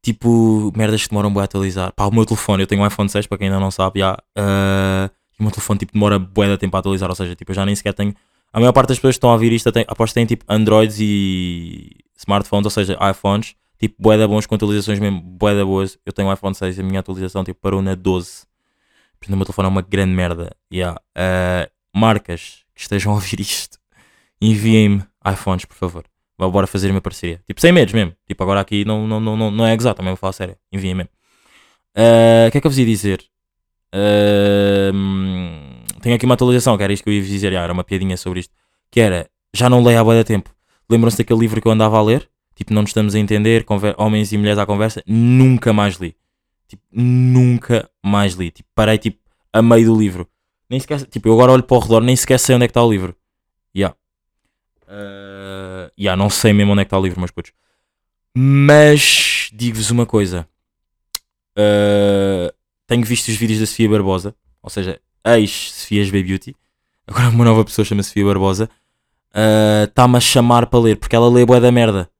Tipo, 0.00 0.72
merdas 0.76 1.02
que 1.02 1.08
demoram 1.08 1.32
bué 1.32 1.42
a 1.42 1.44
atualizar. 1.44 1.92
Pá, 1.92 2.06
o 2.06 2.14
meu 2.14 2.24
telefone, 2.24 2.62
eu 2.62 2.66
tenho 2.66 2.82
um 2.82 2.86
iPhone 2.86 3.08
6, 3.08 3.26
para 3.26 3.38
quem 3.38 3.48
ainda 3.48 3.58
não 3.58 3.70
sabe, 3.70 4.00
já. 4.00 4.16
ah, 4.36 5.10
e 5.36 5.40
o 5.40 5.42
meu 5.42 5.50
telefone 5.50 5.78
tipo, 5.78 5.92
demora 5.92 6.18
bué 6.18 6.46
de 6.46 6.58
tempo 6.58 6.76
a 6.76 6.80
atualizar, 6.80 7.08
ou 7.08 7.16
seja, 7.16 7.34
tipo, 7.34 7.50
eu 7.50 7.54
já 7.54 7.66
nem 7.66 7.74
sequer 7.74 7.94
tenho. 7.94 8.14
A 8.52 8.60
maior 8.60 8.72
parte 8.72 8.90
das 8.90 8.98
pessoas 8.98 9.14
que 9.14 9.18
estão 9.18 9.30
a 9.30 9.32
ouvir 9.32 9.52
isto, 9.52 9.72
tem, 9.72 9.84
aposto 9.88 10.12
que 10.12 10.20
têm 10.20 10.26
tipo 10.26 10.44
Androids 10.48 10.98
e 11.00 11.90
smartphones, 12.16 12.66
ou 12.66 12.70
seja, 12.70 12.96
iPhones, 13.10 13.56
tipo, 13.78 13.96
bué 13.98 14.16
da 14.16 14.28
bons 14.28 14.46
com 14.46 14.54
atualizações 14.54 15.00
mesmo, 15.00 15.20
bué 15.20 15.56
da 15.56 15.64
boas. 15.64 15.98
Eu 16.06 16.12
tenho 16.12 16.28
um 16.28 16.32
iPhone 16.32 16.54
6 16.54 16.78
e 16.78 16.80
a 16.80 16.84
minha 16.84 17.00
atualização 17.00 17.42
tipo, 17.42 17.58
parou 17.60 17.82
na 17.82 17.96
12. 17.96 18.46
Portanto, 19.24 19.34
o 19.34 19.36
meu 19.38 19.46
telefone 19.46 19.66
é 19.66 19.70
uma 19.70 19.82
grande 19.82 20.12
merda. 20.12 20.54
Yeah. 20.72 21.00
Ah, 21.16 21.68
marcas 21.94 22.62
que 22.74 22.82
estejam 22.82 23.12
a 23.12 23.14
ouvir 23.14 23.40
isto, 23.40 23.78
enviem-me 24.40 25.02
iPhones, 25.26 25.64
por 25.64 25.76
favor. 25.76 26.04
Vá 26.36 26.48
bora 26.48 26.66
fazer 26.66 26.90
uma 26.90 27.00
parceria. 27.00 27.40
Tipo, 27.46 27.60
sem 27.60 27.72
medos 27.72 27.94
mesmo. 27.94 28.14
Tipo, 28.26 28.42
agora 28.42 28.60
aqui 28.60 28.84
não, 28.84 29.06
não, 29.06 29.20
não, 29.20 29.36
não, 29.36 29.50
não 29.50 29.66
é 29.66 29.74
exato, 29.74 29.96
também 29.96 30.10
vou 30.10 30.16
falar 30.16 30.32
sério. 30.32 30.56
Enviem 30.70 30.94
mesmo. 30.94 31.10
Ah, 31.94 32.48
O 32.48 32.50
que 32.52 32.58
é 32.58 32.60
que 32.60 32.66
eu 32.66 32.70
vos 32.70 32.78
ia 32.78 32.84
dizer? 32.84 33.24
Hum, 33.94 35.84
tenho 36.02 36.16
aqui 36.16 36.26
uma 36.26 36.34
atualização, 36.34 36.76
que 36.76 36.82
era 36.82 36.92
isto 36.92 37.04
que 37.04 37.08
eu 37.10 37.14
ia 37.14 37.20
vos 37.20 37.30
dizer. 37.30 37.56
Ah, 37.56 37.62
era 37.62 37.72
uma 37.72 37.84
piadinha 37.84 38.16
sobre 38.16 38.40
isto. 38.40 38.52
Que 38.90 39.00
era, 39.00 39.30
já 39.54 39.70
não 39.70 39.82
leio 39.82 39.98
há 40.10 40.14
de 40.14 40.24
tempo. 40.24 40.50
Lembram-se 40.90 41.16
daquele 41.16 41.40
livro 41.40 41.62
que 41.62 41.68
eu 41.68 41.72
andava 41.72 41.96
a 41.96 42.02
ler? 42.02 42.28
Tipo, 42.54 42.74
não 42.74 42.82
nos 42.82 42.90
estamos 42.90 43.14
a 43.14 43.18
entender, 43.18 43.64
homens 43.96 44.32
e 44.32 44.38
mulheres 44.38 44.58
à 44.58 44.66
conversa. 44.66 45.02
Nunca 45.06 45.72
mais 45.72 45.94
li. 45.96 46.14
Tipo, 46.74 46.82
nunca 46.90 47.88
mais 48.02 48.34
li. 48.34 48.50
Tipo, 48.50 48.68
parei 48.74 48.98
tipo 48.98 49.18
a 49.52 49.62
meio 49.62 49.86
do 49.86 49.98
livro. 49.98 50.28
Nem 50.68 50.80
sequer, 50.80 51.04
tipo, 51.06 51.28
eu 51.28 51.34
agora 51.34 51.52
olho 51.52 51.62
para 51.62 51.76
o 51.76 51.80
redor, 51.80 52.00
nem 52.00 52.16
sequer 52.16 52.38
sei 52.38 52.56
onde 52.56 52.64
é 52.64 52.68
que 52.68 52.72
está 52.72 52.82
o 52.82 52.90
livro. 52.90 53.14
Ya. 53.76 53.94
Uh, 54.82 55.90
ya, 55.96 56.16
não 56.16 56.28
sei 56.28 56.52
mesmo 56.52 56.72
onde 56.72 56.82
é 56.82 56.84
que 56.84 56.88
está 56.88 56.98
o 56.98 57.02
livro, 57.02 57.20
meus 57.20 57.30
putos. 57.30 57.52
Mas 58.36 59.50
digo-vos 59.52 59.90
uma 59.90 60.04
coisa. 60.04 60.48
Uh, 61.56 62.52
tenho 62.86 63.04
visto 63.04 63.28
os 63.28 63.36
vídeos 63.36 63.60
da 63.60 63.66
Sofia 63.66 63.88
Barbosa, 63.88 64.34
ou 64.60 64.68
seja, 64.68 65.00
ex-Sofia's 65.24 66.10
Bay 66.10 66.24
Beauty. 66.24 66.56
Agora 67.06 67.28
uma 67.28 67.44
nova 67.44 67.64
pessoa 67.64 67.84
chama 67.84 68.02
Sofia 68.02 68.24
Barbosa. 68.24 68.68
Uh, 69.30 69.84
Está-me 69.84 70.16
a 70.16 70.20
chamar 70.20 70.66
para 70.66 70.80
ler, 70.80 70.96
porque 70.96 71.14
ela 71.14 71.30
lê 71.30 71.46
bué 71.46 71.60
da 71.60 71.70
merda. 71.70 72.10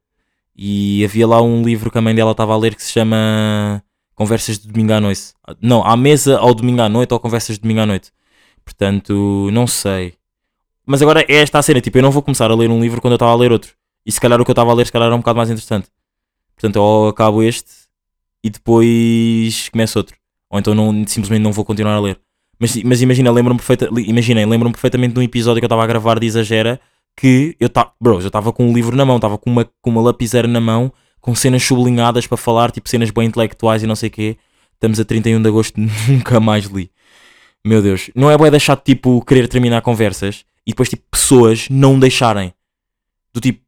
E 0.54 1.04
havia 1.04 1.26
lá 1.26 1.42
um 1.42 1.62
livro 1.64 1.90
que 1.90 1.98
a 1.98 2.00
mãe 2.00 2.14
dela 2.14 2.30
estava 2.30 2.54
a 2.54 2.56
ler 2.56 2.76
que 2.76 2.82
se 2.84 2.92
chama 2.92 3.82
Conversas 4.14 4.58
de 4.58 4.68
Domingo 4.68 4.92
à 4.92 5.00
Noite. 5.00 5.34
Não, 5.60 5.84
à 5.84 5.96
mesa 5.96 6.38
ao 6.38 6.54
domingo 6.54 6.82
à 6.82 6.88
noite 6.88 7.12
ou 7.12 7.20
Conversas 7.20 7.56
de 7.56 7.62
Domingo 7.62 7.80
à 7.80 7.86
Noite. 7.86 8.12
Portanto, 8.64 9.50
não 9.52 9.66
sei. 9.66 10.14
Mas 10.86 11.02
agora 11.02 11.24
é 11.28 11.36
esta 11.36 11.58
a 11.58 11.62
cena, 11.62 11.80
tipo, 11.80 11.98
eu 11.98 12.02
não 12.02 12.10
vou 12.10 12.22
começar 12.22 12.50
a 12.50 12.54
ler 12.54 12.70
um 12.70 12.80
livro 12.80 13.00
quando 13.00 13.12
eu 13.12 13.16
estava 13.16 13.32
a 13.32 13.36
ler 13.36 13.52
outro. 13.52 13.72
E 14.04 14.12
se 14.12 14.20
calhar 14.20 14.40
o 14.40 14.44
que 14.44 14.50
eu 14.50 14.52
estava 14.52 14.70
a 14.70 14.74
ler, 14.74 14.86
se 14.86 14.92
calhar 14.92 15.06
era 15.06 15.14
um 15.14 15.18
bocado 15.18 15.36
mais 15.36 15.50
interessante. 15.50 15.88
Portanto, 16.54 16.76
eu 16.76 17.08
acabo 17.08 17.42
este 17.42 17.70
e 18.42 18.50
depois 18.50 19.68
começo 19.70 19.98
outro. 19.98 20.16
Ou 20.50 20.58
então 20.58 20.74
não, 20.74 20.92
simplesmente 21.06 21.42
não 21.42 21.52
vou 21.52 21.64
continuar 21.64 21.94
a 21.94 22.00
ler. 22.00 22.20
Mas, 22.58 22.76
mas 22.82 23.02
imagina, 23.02 23.30
lembro-me 23.30 23.58
perfeita, 23.58 23.88
imaginem, 24.00 24.46
lembro-me 24.46 24.72
perfeitamente 24.72 25.14
de 25.14 25.20
um 25.20 25.22
episódio 25.22 25.60
que 25.60 25.64
eu 25.64 25.68
estava 25.68 25.82
a 25.82 25.86
gravar 25.86 26.20
de 26.20 26.26
Exagera 26.26 26.80
que 27.16 27.56
eu 27.60 27.66
estava, 27.66 27.92
bros, 28.00 28.24
eu 28.24 28.28
estava 28.28 28.52
com 28.52 28.68
um 28.68 28.72
livro 28.72 28.96
na 28.96 29.04
mão, 29.04 29.16
estava 29.16 29.38
com 29.38 29.50
uma, 29.50 29.64
com 29.80 29.90
uma 29.90 30.02
lapiseira 30.02 30.48
na 30.48 30.60
mão, 30.60 30.92
com 31.24 31.34
cenas 31.34 31.62
sublinhadas 31.62 32.26
para 32.26 32.36
falar, 32.36 32.70
tipo 32.70 32.86
cenas 32.86 33.10
bem 33.10 33.26
intelectuais 33.26 33.82
e 33.82 33.86
não 33.86 33.96
sei 33.96 34.10
o 34.10 34.12
quê. 34.12 34.36
Estamos 34.74 35.00
a 35.00 35.06
31 35.06 35.40
de 35.40 35.48
agosto, 35.48 35.80
nunca 36.06 36.38
mais 36.38 36.66
li. 36.66 36.90
Meu 37.64 37.80
Deus, 37.80 38.10
não 38.14 38.30
é 38.30 38.36
bué 38.36 38.50
deixar 38.50 38.76
tipo 38.76 39.24
querer 39.24 39.48
terminar 39.48 39.80
conversas 39.80 40.44
e 40.66 40.72
depois 40.72 40.90
tipo 40.90 41.02
pessoas 41.10 41.66
não 41.70 41.98
deixarem. 41.98 42.52
Do 43.32 43.40
tipo, 43.40 43.62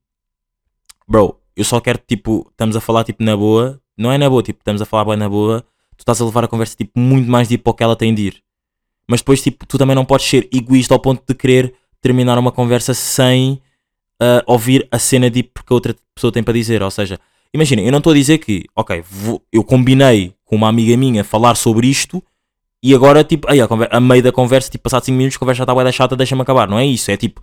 bro, 1.09 1.40
eu 1.57 1.64
só 1.64 1.81
quero 1.81 1.99
tipo, 2.07 2.47
estamos 2.51 2.77
a 2.77 2.81
falar 2.81 3.05
tipo 3.05 3.25
na 3.25 3.35
boa, 3.35 3.81
não 3.97 4.12
é 4.12 4.19
na 4.19 4.29
boa, 4.29 4.42
tipo, 4.42 4.61
estamos 4.61 4.83
a 4.83 4.85
falar 4.85 5.07
bem 5.07 5.16
na 5.16 5.27
boa, 5.27 5.62
tu 5.97 6.01
estás 6.01 6.21
a 6.21 6.27
levar 6.27 6.45
a 6.45 6.49
conversa 6.49 6.77
tipo 6.77 7.01
muito 7.01 7.31
mais 7.31 7.49
deep 7.49 7.64
para 7.64 7.71
o 7.71 7.75
que 7.75 7.83
ela 7.83 7.97
tem 7.97 8.14
de 8.14 8.21
ir. 8.21 8.42
Mas 9.09 9.21
depois 9.21 9.40
tipo, 9.42 9.64
tu 9.64 9.79
também 9.79 9.97
não 9.97 10.05
podes 10.05 10.27
ser 10.27 10.47
egoísta 10.53 10.92
ao 10.92 11.01
ponto 11.01 11.23
de 11.27 11.35
querer 11.35 11.73
terminar 12.03 12.38
uma 12.38 12.53
conversa 12.53 12.92
sem 12.92 13.62
ah, 14.21 14.45
ouvir 14.47 14.87
a 14.90 14.99
cena 14.99 15.31
deep 15.31 15.64
que 15.64 15.73
a 15.73 15.75
outra 15.75 15.97
pessoa 16.14 16.31
tem 16.31 16.42
para 16.42 16.53
dizer. 16.53 16.83
Ou 16.83 16.90
seja, 16.90 17.19
imagina, 17.57 17.83
eu 17.83 17.90
não 17.90 17.99
estou 17.99 18.12
a 18.12 18.14
dizer 18.16 18.38
que, 18.38 18.64
ok, 18.75 19.03
vou- 19.11 19.42
eu 19.53 19.64
combinei 19.64 20.33
com 20.45 20.55
uma 20.57 20.69
amiga 20.69 20.97
minha 20.97 21.25
falar 21.25 21.55
sobre 21.57 21.88
isto 21.88 22.23
e 22.83 22.95
agora, 22.95 23.25
tipo, 23.25 23.51
aí, 23.51 23.61
a, 23.61 23.66
a 23.90 24.01
meio 24.01 24.23
da 24.23 24.31
conversa, 24.31 24.71
tipo, 24.71 24.85
passado 24.85 25.05
5 25.05 25.16
minutos, 25.16 25.37
a 25.37 25.40
conversa 25.40 25.59
já 25.59 25.64
está 25.64 25.75
da 25.85 25.90
chata, 25.92 26.14
deixa-me 26.16 26.42
acabar. 26.42 26.69
Não 26.69 26.79
é 26.79 26.87
isso, 26.87 27.11
é 27.11 27.16
tipo, 27.16 27.42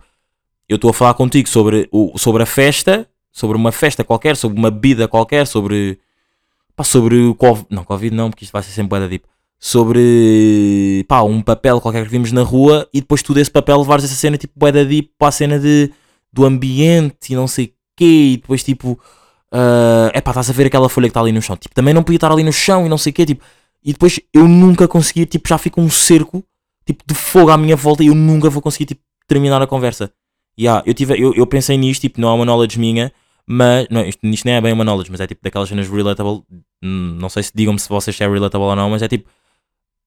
eu 0.68 0.76
estou 0.76 0.90
a 0.90 0.94
falar 0.94 1.12
contigo 1.14 1.48
sobre, 1.48 1.86
o, 1.92 2.16
sobre 2.16 2.42
a 2.42 2.46
festa, 2.46 3.06
sobre 3.30 3.56
uma 3.56 3.70
festa 3.72 4.02
qualquer, 4.02 4.36
sobre 4.36 4.58
uma 4.58 4.70
bebida 4.70 5.06
qualquer, 5.06 5.46
sobre. 5.46 5.98
Pá, 6.74 6.82
sobre 6.82 7.16
o 7.26 7.34
Covid. 7.34 7.66
Não, 7.70 7.84
Covid 7.84 8.14
não, 8.16 8.30
porque 8.30 8.44
isto 8.44 8.52
vai 8.52 8.62
ser 8.62 8.70
sempre 8.72 8.90
bué 8.90 9.00
da 9.00 9.06
deep. 9.06 9.24
Sobre. 9.60 11.04
pá, 11.08 11.22
um 11.22 11.42
papel 11.42 11.80
qualquer 11.80 12.04
que 12.04 12.10
vimos 12.10 12.32
na 12.32 12.42
rua 12.42 12.88
e 12.92 13.00
depois 13.00 13.22
tu 13.22 13.34
desse 13.34 13.50
papel 13.50 13.78
levares 13.78 14.04
essa 14.04 14.14
cena, 14.14 14.36
tipo, 14.38 14.54
bué 14.56 14.72
da 14.72 14.82
deep 14.84 15.10
para 15.18 15.28
a 15.28 15.32
cena 15.32 15.58
de, 15.58 15.90
do 16.32 16.44
ambiente 16.44 17.32
e 17.32 17.34
não 17.36 17.46
sei 17.46 17.66
o 17.66 17.70
quê, 17.96 18.30
e 18.32 18.36
depois, 18.36 18.62
tipo. 18.62 18.98
É 20.12 20.20
pá, 20.20 20.30
estás 20.30 20.50
a 20.50 20.52
ver 20.52 20.66
aquela 20.66 20.88
folha 20.88 21.06
que 21.06 21.10
está 21.10 21.20
ali 21.20 21.32
no 21.32 21.42
chão. 21.42 21.56
Tipo, 21.56 21.74
também 21.74 21.94
não 21.94 22.02
podia 22.02 22.16
estar 22.16 22.32
ali 22.32 22.42
no 22.42 22.52
chão 22.52 22.86
e 22.86 22.88
não 22.88 22.98
sei 22.98 23.10
o 23.10 23.14
quê, 23.14 23.26
tipo. 23.26 23.44
E 23.84 23.92
depois 23.92 24.18
eu 24.32 24.48
nunca 24.48 24.88
conseguia, 24.88 25.26
tipo, 25.26 25.48
já 25.48 25.58
fica 25.58 25.80
um 25.80 25.90
cerco, 25.90 26.42
tipo, 26.86 27.04
de 27.06 27.14
fogo 27.14 27.50
à 27.50 27.56
minha 27.56 27.76
volta 27.76 28.02
e 28.02 28.06
eu 28.06 28.14
nunca 28.14 28.48
vou 28.48 28.62
conseguir, 28.62 28.86
tipo, 28.86 29.02
terminar 29.28 29.60
a 29.60 29.66
conversa. 29.66 30.10
Yeah, 30.58 30.82
eu, 30.86 30.94
tive, 30.94 31.20
eu, 31.20 31.34
eu 31.34 31.46
pensei 31.46 31.76
nisto, 31.76 32.02
tipo, 32.02 32.20
não 32.20 32.28
é 32.30 32.32
uma 32.32 32.44
knowledge 32.44 32.78
minha, 32.78 33.12
mas, 33.46 33.86
não, 33.90 34.04
isto, 34.04 34.24
isto 34.26 34.44
nem 34.46 34.54
é 34.54 34.60
bem 34.60 34.72
uma 34.72 34.84
knowledge, 34.84 35.10
mas 35.10 35.20
é 35.20 35.26
tipo 35.26 35.42
daquelas 35.42 35.68
cenas 35.68 35.88
relatable, 35.88 36.42
hum, 36.82 37.16
não 37.20 37.28
sei 37.28 37.42
se 37.42 37.52
digam-me 37.54 37.78
se 37.78 37.88
vocês 37.88 38.18
é 38.20 38.28
relatable 38.28 38.66
ou 38.68 38.76
não, 38.76 38.90
mas 38.90 39.02
é 39.02 39.08
tipo, 39.08 39.28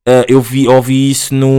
eh, 0.08 0.26
eu 0.30 0.42
vi, 0.42 0.68
ouvi 0.68 1.12
isso 1.12 1.36
no, 1.36 1.50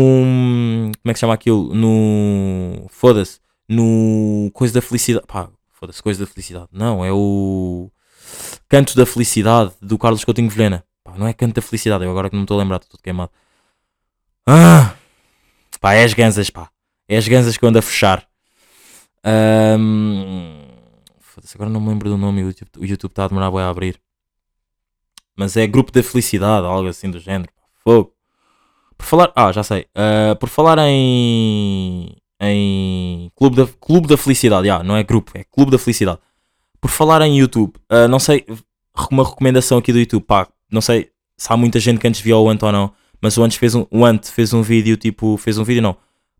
como 1.02 1.10
é 1.10 1.12
que 1.12 1.18
se 1.18 1.20
chama 1.20 1.34
aquilo, 1.34 1.74
no, 1.74 2.86
foda-se, 2.88 3.40
no 3.68 4.50
Coisa 4.54 4.74
da 4.74 4.82
Felicidade, 4.82 5.26
pá, 5.26 5.50
foda-se, 5.78 6.02
Coisa 6.02 6.24
da 6.24 6.30
Felicidade, 6.30 6.68
não, 6.72 7.04
é 7.04 7.12
o 7.12 7.90
Canto 8.68 8.96
da 8.96 9.06
Felicidade, 9.06 9.72
do 9.80 9.98
Carlos 9.98 10.24
Coutinho 10.24 10.50
Vilhena, 10.50 10.84
pá, 11.04 11.14
não 11.16 11.26
é 11.26 11.32
Canto 11.32 11.54
da 11.54 11.62
Felicidade, 11.62 12.04
eu 12.04 12.10
agora 12.10 12.28
que 12.28 12.34
não 12.36 12.40
me 12.40 12.44
estou 12.44 12.58
a 12.58 12.62
lembrar, 12.62 12.76
estou 12.76 12.92
todo 12.92 13.02
queimado, 13.02 13.30
ah, 14.46 14.94
pá, 15.80 15.94
é 15.94 16.04
as 16.04 16.14
ganzas, 16.14 16.50
pá, 16.50 16.70
é 17.08 17.16
as 17.16 17.28
ganzas 17.28 17.56
que 17.56 17.64
eu 17.64 17.68
ando 17.68 17.78
a 17.78 17.82
fechar, 17.82 18.28
Ahm, 19.24 20.68
foda-se, 21.20 21.56
agora 21.56 21.70
não 21.70 21.80
me 21.80 21.88
lembro 21.88 22.08
do 22.08 22.16
nome, 22.16 22.42
o 22.42 22.46
YouTube, 22.48 22.70
o 22.78 22.84
YouTube 22.84 23.10
está 23.10 23.24
a 23.24 23.28
demorar 23.28 23.48
a 23.48 23.68
abrir. 23.68 24.00
Mas 25.36 25.56
é 25.56 25.66
Grupo 25.66 25.92
da 25.92 26.02
Felicidade, 26.02 26.66
algo 26.66 26.88
assim 26.88 27.10
do 27.10 27.18
género. 27.20 27.50
Fogo. 27.84 28.12
Por 28.96 29.04
falar. 29.06 29.32
Ah, 29.36 29.52
já 29.52 29.62
sei. 29.62 29.86
Ah, 29.94 30.34
por 30.36 30.48
falar 30.48 30.78
em. 30.80 32.16
Em. 32.40 33.30
Clube 33.34 33.56
da, 33.56 33.66
Clube 33.66 34.06
da 34.06 34.16
Felicidade, 34.16 34.66
já, 34.66 34.82
não 34.82 34.96
é 34.96 35.02
grupo, 35.02 35.32
é 35.34 35.44
Clube 35.44 35.70
da 35.70 35.78
Felicidade. 35.78 36.18
Por 36.80 36.90
falar 36.90 37.22
em 37.22 37.38
YouTube, 37.38 37.72
ah, 37.88 38.06
não 38.06 38.18
sei, 38.18 38.44
uma 39.10 39.24
recomendação 39.24 39.78
aqui 39.78 39.92
do 39.92 39.98
YouTube, 39.98 40.22
pá, 40.22 40.48
não 40.70 40.80
sei 40.80 41.10
se 41.36 41.52
há 41.52 41.56
muita 41.56 41.78
gente 41.78 41.98
que 41.98 42.06
antes 42.06 42.20
via 42.20 42.36
o 42.36 42.48
Ant 42.48 42.62
ou 42.62 42.72
não, 42.72 42.92
mas 43.20 43.36
o 43.36 43.42
Ant 43.42 43.56
fez 43.56 43.74
um, 43.74 43.86
o 43.90 44.04
Ant 44.04 44.26
fez 44.26 44.52
um 44.52 44.62
vídeo, 44.62 44.96
tipo, 44.96 45.36
fez 45.36 45.58
um 45.58 45.64
vídeo 45.64 45.82
não, 45.82 45.96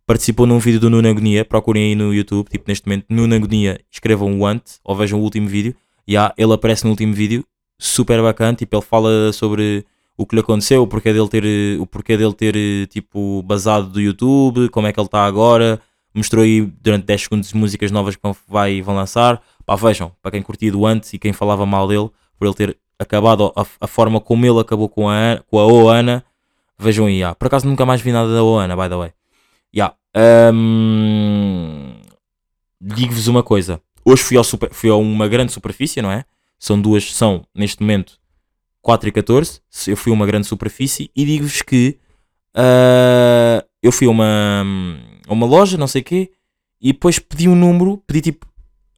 participou 0.07 0.47
num 0.47 0.59
vídeo 0.59 0.81
do 0.81 0.91
Nuno 0.91 1.09
Agonia, 1.09 1.45
procurem 1.45 1.85
aí 1.85 1.95
no 1.95 2.13
YouTube, 2.13 2.49
tipo, 2.49 2.65
neste 2.69 2.87
momento, 2.87 3.07
Nuno 3.09 3.35
Agonia, 3.35 3.81
escrevam 3.91 4.39
o 4.39 4.47
Ant, 4.47 4.63
ou 4.85 4.97
vejam 4.97 5.21
o 5.21 5.23
último 5.23 5.49
vídeo, 5.49 5.75
e 6.07 6.17
há, 6.17 6.33
ele 6.37 6.53
aparece 6.53 6.85
no 6.85 6.91
último 6.91 7.15
vídeo, 7.15 7.45
super 7.79 8.21
bacana, 8.23 8.55
tipo, 8.55 8.75
ele 8.75 8.83
fala 8.83 9.33
sobre 9.33 9.85
o 10.17 10.27
que 10.27 10.35
lhe 10.35 10.41
aconteceu, 10.41 10.83
o 10.83 10.87
porquê 10.87 11.13
dele 11.13 11.29
ter, 11.29 11.45
o 11.81 11.87
porquê 11.87 12.17
dele 12.17 12.35
ter, 12.35 12.87
tipo, 12.89 13.43
basado 13.45 13.89
do 13.89 14.01
YouTube, 14.01 14.69
como 14.71 14.87
é 14.87 14.93
que 14.93 14.99
ele 14.99 15.07
está 15.07 15.25
agora, 15.25 15.81
mostrou 16.15 16.45
aí 16.45 16.63
durante 16.63 17.05
10 17.05 17.23
segundos 17.23 17.53
músicas 17.53 17.91
novas 17.91 18.17
que 18.17 18.23
vai, 18.47 18.81
vão 18.83 18.95
lançar, 18.95 19.41
pá, 19.65 19.77
vejam, 19.77 20.13
para 20.23 20.33
quem 20.33 20.43
curtia 20.43 20.73
do 20.73 20.87
antes 20.87 21.13
e 21.13 21.19
quem 21.19 21.33
falava 21.33 21.65
mal 21.67 21.87
dele, 21.87 22.11
por 22.39 22.47
ele 22.47 22.55
ter 22.55 22.79
acabado 22.99 23.53
a, 23.55 23.67
a 23.81 23.87
forma 23.87 24.21
como 24.21 24.45
ele 24.45 24.59
acabou 24.59 24.89
com 24.89 25.09
a, 25.09 25.43
com 25.47 25.59
a 25.59 25.67
Oana, 25.67 26.25
vejam 26.79 27.07
aí, 27.07 27.17
yeah. 27.17 27.35
por 27.35 27.47
acaso 27.47 27.67
nunca 27.67 27.87
mais 27.87 28.01
vi 28.01 28.13
nada 28.13 28.33
da 28.33 28.43
Oana, 28.43 28.77
by 28.77 28.89
the 28.89 28.97
way. 28.97 29.13
Yeah. 29.75 29.95
Um, 30.53 31.95
Digo-vos 32.81 33.27
uma 33.27 33.43
coisa, 33.43 33.81
hoje 34.05 34.23
fui, 34.23 34.37
ao 34.37 34.45
super, 34.45 34.73
fui 34.73 34.89
a 34.89 34.95
uma 34.95 35.27
grande 35.29 35.53
superfície, 35.53 36.01
não 36.01 36.11
é? 36.11 36.25
São 36.59 36.81
duas, 36.81 37.13
são 37.13 37.45
neste 37.55 37.81
momento 37.83 38.19
4 38.83 39.09
e 39.09 39.13
14, 39.13 39.61
eu 39.89 39.97
fui 39.97 40.13
a 40.13 40.15
uma 40.15 40.27
grande 40.27 40.47
superfície 40.47 41.11
e 41.15 41.25
digo-vos 41.25 41.63
que 41.63 41.99
ah, 42.55 43.65
eu 43.83 43.93
fui 43.93 44.07
a 44.07 44.11
uma, 44.11 44.65
a 45.29 45.33
uma 45.33 45.47
loja, 45.47 45.77
não 45.77 45.87
sei 45.87 46.03
o 46.03 46.05
quê, 46.05 46.31
e 46.81 46.93
depois 46.93 47.19
pedi 47.19 47.49
um 47.49 47.55
número, 47.55 48.03
pedi 48.07 48.21
tipo, 48.21 48.47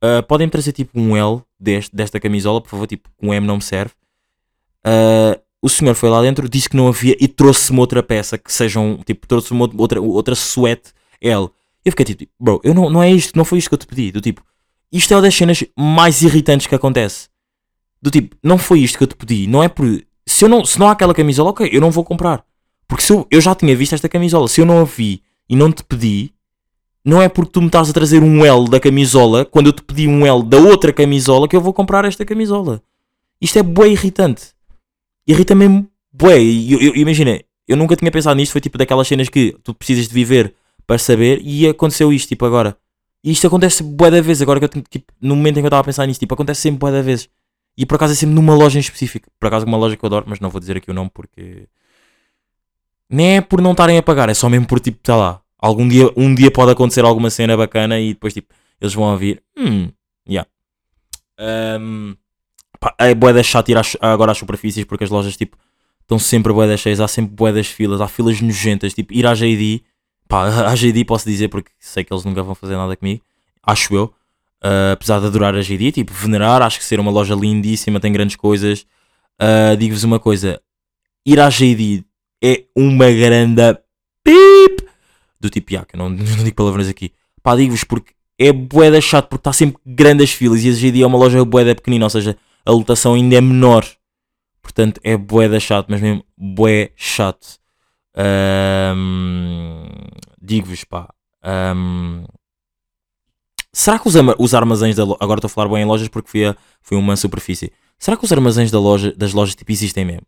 ah, 0.01 0.23
podem 0.23 0.49
trazer 0.49 0.73
tipo 0.73 0.99
um 0.99 1.16
L 1.16 1.43
deste, 1.59 1.95
desta 1.95 2.19
camisola, 2.19 2.61
por 2.61 2.71
favor, 2.71 2.87
tipo, 2.87 3.09
um 3.23 3.33
M 3.35 3.47
não 3.47 3.57
me 3.57 3.62
serve. 3.62 3.93
Ah, 4.85 5.38
o 5.62 5.69
senhor 5.69 5.95
foi 5.95 6.09
lá 6.09 6.23
dentro, 6.23 6.49
disse 6.49 6.69
que 6.69 6.77
não 6.77 6.88
havia 6.88 7.16
e 7.21 7.29
trouxe-me 7.29 7.79
outra 7.79 8.03
peça 8.03 8.38
que 8.38 8.53
sejam, 8.53 8.99
tipo, 9.05 9.27
trouxe-me 9.27 9.61
outra, 9.77 10.01
outra 10.01 10.35
suete 10.35 10.93
L. 11.21 11.51
Eu 11.85 11.93
fiquei 11.93 12.05
tipo, 12.07 12.33
bro, 12.38 12.61
eu 12.64 12.75
não, 12.75 12.88
não 12.88 13.03
é 13.03 13.11
isto, 13.11 13.37
não 13.37 13.45
foi 13.45 13.59
isto 13.59 13.69
que 13.69 13.75
eu 13.75 13.79
te 13.79 13.87
pedi. 13.87 14.11
Do 14.11 14.21
tipo, 14.21 14.43
isto 14.90 15.12
é 15.12 15.16
uma 15.16 15.23
das 15.23 15.35
cenas 15.35 15.62
mais 15.77 16.23
irritantes 16.23 16.66
que 16.66 16.75
acontece. 16.75 17.29
Do 18.01 18.11
tipo, 18.11 18.37
não 18.43 18.57
foi 18.57 18.81
isto 18.81 18.97
que 18.97 19.05
eu 19.05 19.09
te 19.09 19.16
pedi, 19.16 19.47
não 19.47 19.62
é 19.62 19.69
por. 19.69 19.87
Se, 20.27 20.45
eu 20.45 20.49
não, 20.49 20.64
se 20.64 20.79
não 20.79 20.88
há 20.88 20.93
aquela 20.93 21.14
camisola, 21.14 21.51
ok, 21.51 21.69
eu 21.71 21.81
não 21.81 21.90
vou 21.90 22.05
comprar. 22.05 22.45
Porque 22.88 23.03
se 23.03 23.12
eu, 23.12 23.27
eu 23.31 23.40
já 23.40 23.55
tinha 23.55 23.77
visto 23.77 23.95
esta 23.95 24.09
camisola, 24.09 24.49
se 24.49 24.61
eu 24.61 24.66
não 24.66 24.81
a 24.81 24.85
vi 24.85 25.23
e 25.50 25.56
não 25.56 25.72
te 25.72 25.82
pedi, 25.82 26.32
não 27.04 27.20
é 27.20 27.28
porque 27.28 27.50
tu 27.50 27.60
me 27.60 27.66
estás 27.66 27.90
a 27.90 27.92
trazer 27.92 28.22
um 28.22 28.44
L 28.46 28.70
da 28.70 28.78
camisola, 28.78 29.44
quando 29.44 29.66
eu 29.66 29.72
te 29.72 29.82
pedi 29.82 30.06
um 30.06 30.24
L 30.24 30.44
da 30.44 30.58
outra 30.58 30.92
camisola, 30.92 31.48
que 31.48 31.56
eu 31.56 31.60
vou 31.60 31.74
comprar 31.74 32.04
esta 32.04 32.24
camisola. 32.24 32.80
Isto 33.40 33.58
é 33.58 33.62
bué 33.62 33.88
irritante. 33.88 34.52
Irrita 35.26 35.54
mesmo 35.56 35.90
bué. 36.12 36.40
Imagina, 36.40 37.40
eu 37.66 37.76
nunca 37.76 37.96
tinha 37.96 38.12
pensado 38.12 38.36
nisto, 38.36 38.52
foi 38.52 38.60
tipo 38.60 38.78
daquelas 38.78 39.08
cenas 39.08 39.28
que 39.28 39.56
tu 39.64 39.74
precisas 39.74 40.06
de 40.06 40.14
viver 40.14 40.54
para 40.86 40.98
saber 40.98 41.40
e 41.42 41.66
aconteceu 41.66 42.12
isto, 42.12 42.28
tipo 42.28 42.46
agora. 42.46 42.76
E 43.24 43.32
isto 43.32 43.44
acontece 43.46 43.82
bué 43.82 44.08
da 44.08 44.20
vez, 44.20 44.40
agora 44.40 44.60
que 44.60 44.66
eu 44.66 44.68
tenho, 44.68 44.84
tipo, 44.88 45.12
no 45.20 45.34
momento 45.34 45.56
em 45.56 45.62
que 45.62 45.66
eu 45.66 45.68
estava 45.68 45.80
a 45.80 45.84
pensar 45.84 46.06
nisto, 46.06 46.20
tipo, 46.20 46.32
acontece 46.32 46.60
sempre 46.60 46.78
bué 46.78 46.92
da 46.92 47.02
vez. 47.02 47.28
E 47.76 47.84
por 47.84 47.96
acaso 47.96 48.12
é 48.12 48.16
sempre 48.16 48.36
numa 48.36 48.54
loja 48.54 48.78
em 48.78 48.80
específico. 48.80 49.28
Por 49.40 49.48
acaso 49.48 49.66
uma 49.66 49.76
loja 49.76 49.96
que 49.96 50.04
eu 50.04 50.06
adoro, 50.06 50.26
mas 50.28 50.38
não 50.38 50.48
vou 50.48 50.60
dizer 50.60 50.76
aqui 50.76 50.90
o 50.90 50.94
nome 50.94 51.10
porque... 51.12 51.66
Nem 53.11 53.37
é 53.38 53.40
por 53.40 53.61
não 53.61 53.73
estarem 53.73 53.99
a 53.99 54.03
pagar, 54.03 54.29
é 54.29 54.35
só 54.35 54.49
mesmo 54.49 54.66
por 54.66 54.79
tipo, 54.81 54.99
está 54.99 55.16
lá. 55.16 55.40
Algum 55.59 55.87
dia, 55.88 56.11
um 56.16 56.35
dia 56.35 56.51
pode 56.51 56.70
acontecer 56.70 57.05
alguma 57.05 57.29
cena 57.29 57.57
bacana 57.57 57.99
e 57.99 58.14
depois 58.14 58.33
tipo, 58.33 58.55
eles 58.81 58.94
vão 58.94 59.05
ouvir. 59.11 59.42
Hum, 59.57 59.90
yeah. 60.29 60.49
Um, 61.38 62.14
pá, 62.79 62.94
é 62.99 63.14
bué 63.14 63.42
chato 63.42 63.68
ir 63.70 63.77
às- 63.77 63.96
agora 64.01 64.33
às 64.33 64.38
superfícies 64.38 64.85
porque 64.85 65.05
as 65.05 65.11
lojas 65.11 65.37
tipo 65.37 65.57
estão 66.03 66.18
sempre 66.18 66.53
bué 66.53 66.66
das 66.66 66.81
cheias, 66.81 67.01
há 67.01 67.09
sempre 67.09 67.35
bué 67.35 67.53
das 67.53 67.66
filas, 67.66 68.01
há 68.01 68.09
filas 68.09 68.40
nojentas, 68.40 68.94
tipo 68.94 69.12
ir 69.12 69.27
à 69.27 69.35
JD, 69.35 69.83
pá, 70.29 70.46
à 70.70 70.75
JD 70.75 71.05
posso 71.05 71.29
dizer 71.29 71.49
porque 71.49 71.70
sei 71.79 72.05
que 72.05 72.12
eles 72.12 72.25
nunca 72.25 72.42
vão 72.42 72.55
fazer 72.55 72.77
nada 72.77 72.96
comigo, 72.96 73.23
acho 73.62 73.94
eu, 73.94 74.14
Uh, 74.62 74.92
apesar 74.92 75.18
de 75.20 75.25
adorar 75.25 75.55
a 75.55 75.62
JD, 75.62 75.90
tipo, 75.90 76.12
venerar, 76.12 76.61
acho 76.61 76.79
que 76.79 76.85
ser 76.85 77.01
uma 77.01 77.11
loja 77.11 77.35
lindíssima, 77.35 77.99
tem 77.99 78.12
grandes 78.12 78.37
coisas, 78.37 78.85
Uh, 79.42 79.75
digo-vos 79.75 80.05
uma 80.05 80.20
coisa, 80.20 80.61
ir 81.25 81.40
à 81.40 81.49
JD 81.49 82.05
é 82.42 82.64
uma 82.76 83.11
grande 83.11 83.79
pip 84.24 84.85
do 85.40 85.48
tipo, 85.48 85.72
yeah, 85.72 85.88
não, 85.94 86.09
não 86.11 86.44
digo 86.44 86.55
palavrões 86.55 86.88
aqui, 86.88 87.12
pá, 87.42 87.57
digo-vos 87.57 87.85
porque 87.85 88.12
é 88.38 88.53
bué 88.53 88.90
da 88.90 89.00
chato, 89.00 89.29
porque 89.29 89.40
está 89.40 89.53
sempre 89.53 89.81
grandes 89.85 90.33
filas 90.33 90.64
e 90.64 90.70
a 90.70 90.72
JD 90.72 91.03
é 91.03 91.07
uma 91.07 91.18
loja 91.18 91.44
bué 91.44 91.64
da 91.64 91.74
pequenina, 91.74 92.07
ou 92.07 92.11
seja, 92.11 92.37
a 92.64 92.70
lotação 92.70 93.14
ainda 93.14 93.37
é 93.37 93.40
menor. 93.40 93.87
Portanto, 94.62 95.00
é 95.03 95.16
bué 95.16 95.48
da 95.48 95.61
chato, 95.61 95.87
mas 95.88 96.00
mesmo 96.00 96.24
bué 96.37 96.92
chato. 96.96 97.59
Ahm, 98.14 99.87
Digo-vos, 100.40 100.85
pá. 100.85 101.12
ahm, 101.42 102.24
será 103.72 103.98
que 103.98 104.09
os, 104.09 104.14
os 104.38 104.55
armazéns 104.55 104.96
da 104.96 105.05
loja. 105.05 105.18
Agora 105.20 105.38
estou 105.38 105.48
a 105.48 105.50
falar 105.50 105.68
bem 105.68 105.83
em 105.83 105.87
lojas 105.87 106.09
porque 106.09 106.31
fui, 106.31 106.44
a, 106.44 106.57
fui 106.81 106.96
uma 106.96 107.16
superfície. 107.16 107.72
Será 107.98 108.16
que 108.16 108.24
os 108.24 108.33
armazéns 108.33 108.70
da 108.70 108.81
loja, 108.81 109.12
das 109.16 109.33
lojas 109.33 109.55
tipo, 109.55 109.70
existem 109.70 110.05
mesmo? 110.05 110.26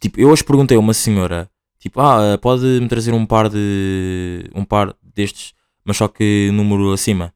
Tipo, 0.00 0.20
eu 0.20 0.30
hoje 0.30 0.42
perguntei 0.44 0.76
a 0.76 0.80
uma 0.80 0.94
senhora, 0.94 1.48
tipo, 1.78 2.00
ah, 2.00 2.36
pode-me 2.40 2.88
trazer 2.88 3.12
um 3.14 3.24
par 3.26 3.48
de. 3.48 4.50
um 4.54 4.64
par 4.64 4.94
destes, 5.14 5.52
mas 5.84 5.96
só 5.96 6.08
que 6.08 6.50
número 6.52 6.92
acima. 6.92 7.32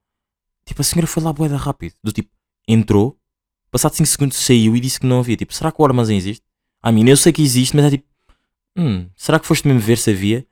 Tipo, 0.65 0.81
a 0.81 0.85
senhora 0.85 1.07
foi 1.07 1.23
lá 1.23 1.33
bué 1.33 1.49
da 1.49 1.57
rápido. 1.57 1.95
Do 2.03 2.11
tipo, 2.13 2.31
entrou, 2.67 3.17
passado 3.71 3.95
5 3.95 4.07
segundos 4.09 4.37
saiu 4.39 4.75
e 4.75 4.81
disse 4.81 4.99
que 4.99 5.07
não 5.07 5.21
havia. 5.21 5.37
Tipo, 5.37 5.55
será 5.55 5.71
que 5.71 5.81
o 5.81 5.85
armazém 5.85 6.17
existe? 6.17 6.43
A 6.83 6.91
mim, 6.91 7.09
eu 7.09 7.17
sei 7.17 7.33
que 7.33 7.43
existe, 7.43 7.77
mas 7.77 7.85
é 7.87 7.91
tipo, 7.91 8.05
hum, 8.77 9.07
será 9.17 9.39
que 9.39 9.47
foste 9.47 9.67
mesmo 9.67 9.81
ver 9.81 9.99
se 9.99 10.11
havia? 10.11 10.45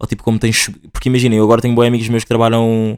Ou 0.00 0.06
tipo, 0.06 0.22
como 0.22 0.38
tens. 0.38 0.68
Porque 0.92 1.08
imagina, 1.08 1.34
eu 1.34 1.42
agora 1.42 1.60
tenho 1.60 1.74
bons 1.74 1.86
amigos 1.86 2.08
meus 2.08 2.22
que 2.22 2.28
trabalham 2.28 2.96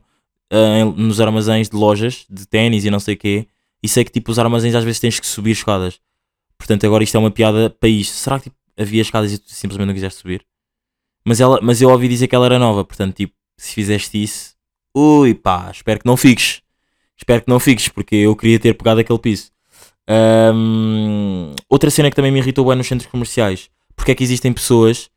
ah, 0.50 0.78
em- 0.80 0.92
nos 1.02 1.18
armazéns 1.20 1.68
de 1.70 1.76
lojas 1.76 2.26
de 2.28 2.46
ténis 2.46 2.84
e 2.84 2.90
não 2.90 3.00
sei 3.00 3.14
o 3.14 3.18
quê. 3.18 3.46
E 3.82 3.88
sei 3.88 4.04
que 4.04 4.10
tipo, 4.12 4.30
os 4.30 4.38
armazéns 4.38 4.74
às 4.74 4.84
vezes 4.84 5.00
tens 5.00 5.18
que 5.18 5.26
subir 5.26 5.52
escadas. 5.52 5.98
Portanto, 6.60 6.84
agora 6.84 7.02
isto 7.02 7.16
é 7.16 7.18
uma 7.18 7.30
piada 7.30 7.70
para 7.70 7.88
isto. 7.88 8.12
Será 8.12 8.38
que 8.38 8.50
tipo, 8.50 8.56
havia 8.78 9.00
escadas 9.00 9.32
e 9.32 9.38
tu 9.38 9.50
simplesmente 9.50 9.86
não 9.86 9.94
quiseste 9.94 10.20
subir? 10.20 10.44
Mas, 11.24 11.40
ela, 11.40 11.58
mas 11.62 11.80
eu 11.80 11.88
ouvi 11.88 12.06
dizer 12.06 12.28
que 12.28 12.34
ela 12.34 12.44
era 12.44 12.58
nova. 12.58 12.84
Portanto, 12.84 13.14
tipo, 13.16 13.32
se 13.56 13.72
fizeste 13.72 14.22
isso, 14.22 14.54
ui 14.94 15.34
pá, 15.34 15.70
espero 15.72 16.00
que 16.00 16.06
não 16.06 16.18
fiques. 16.18 16.60
Espero 17.16 17.40
que 17.40 17.48
não 17.48 17.58
fiques, 17.58 17.88
porque 17.88 18.14
eu 18.14 18.36
queria 18.36 18.58
ter 18.58 18.74
pegado 18.74 19.00
aquele 19.00 19.18
piso. 19.18 19.50
Ahm, 20.06 21.54
outra 21.66 21.90
cena 21.90 22.10
que 22.10 22.16
também 22.16 22.30
me 22.30 22.40
irritou 22.40 22.66
bem 22.66 22.76
nos 22.76 22.86
centros 22.86 23.10
comerciais. 23.10 23.70
Porque 23.96 24.12
é 24.12 24.14
que 24.14 24.22
existem 24.22 24.52
pessoas 24.52 25.08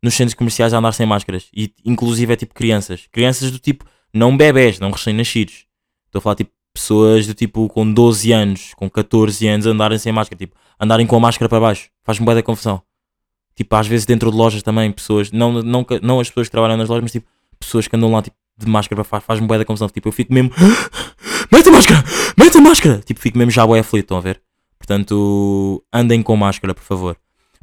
nos 0.00 0.14
centros 0.14 0.34
comerciais 0.34 0.72
a 0.72 0.78
andar 0.78 0.92
sem 0.92 1.04
máscaras? 1.04 1.48
E 1.52 1.72
inclusive 1.84 2.32
é 2.32 2.36
tipo 2.36 2.54
crianças. 2.54 3.08
Crianças 3.10 3.50
do 3.50 3.58
tipo, 3.58 3.84
não 4.14 4.36
bebés, 4.36 4.78
não 4.78 4.92
recém-nascidos. 4.92 5.66
Estou 6.06 6.20
a 6.20 6.22
falar 6.22 6.36
tipo 6.36 6.52
pessoas 6.72 7.26
do 7.26 7.34
tipo 7.34 7.68
com 7.68 7.92
12 7.92 8.32
anos, 8.32 8.72
com 8.74 8.88
14 8.88 9.48
anos, 9.48 9.66
andarem 9.66 9.98
sem 9.98 10.12
máscara. 10.12 10.38
Tipo, 10.38 10.56
andarem 10.82 11.06
com 11.06 11.16
a 11.16 11.20
máscara 11.20 11.48
para 11.48 11.60
baixo. 11.60 11.88
Faz-me 12.04 12.24
bué 12.26 12.34
da 12.34 12.42
confusão. 12.42 12.82
Tipo, 13.54 13.76
às 13.76 13.86
vezes 13.86 14.04
dentro 14.06 14.30
de 14.30 14.36
lojas 14.36 14.62
também, 14.62 14.90
pessoas, 14.90 15.30
não, 15.30 15.52
não, 15.62 15.86
não 16.02 16.20
as 16.20 16.28
pessoas 16.28 16.48
que 16.48 16.52
trabalham 16.52 16.76
nas 16.76 16.88
lojas, 16.88 17.02
mas 17.02 17.12
tipo, 17.12 17.26
pessoas 17.60 17.86
que 17.86 17.94
andam 17.94 18.10
lá 18.10 18.22
tipo, 18.22 18.36
de 18.58 18.66
máscara 18.66 19.04
faz- 19.04 19.22
faz-me 19.24 19.46
bué 19.46 19.58
da 19.58 19.64
confusão. 19.64 19.88
Tipo, 19.88 20.08
eu 20.08 20.12
fico 20.12 20.32
mesmo, 20.32 20.50
mete 21.52 21.68
a 21.68 21.72
máscara, 21.72 22.02
mete 22.38 22.56
a 22.58 22.60
máscara. 22.60 22.98
Tipo, 23.04 23.20
fico 23.20 23.38
mesmo 23.38 23.50
já 23.50 23.66
bué 23.66 23.80
aflito, 23.80 24.04
estão 24.06 24.16
a 24.16 24.20
ver? 24.20 24.40
Portanto, 24.78 25.82
andem 25.92 26.22
com 26.22 26.36
máscara, 26.36 26.74
por 26.74 26.82
favor. 26.82 27.16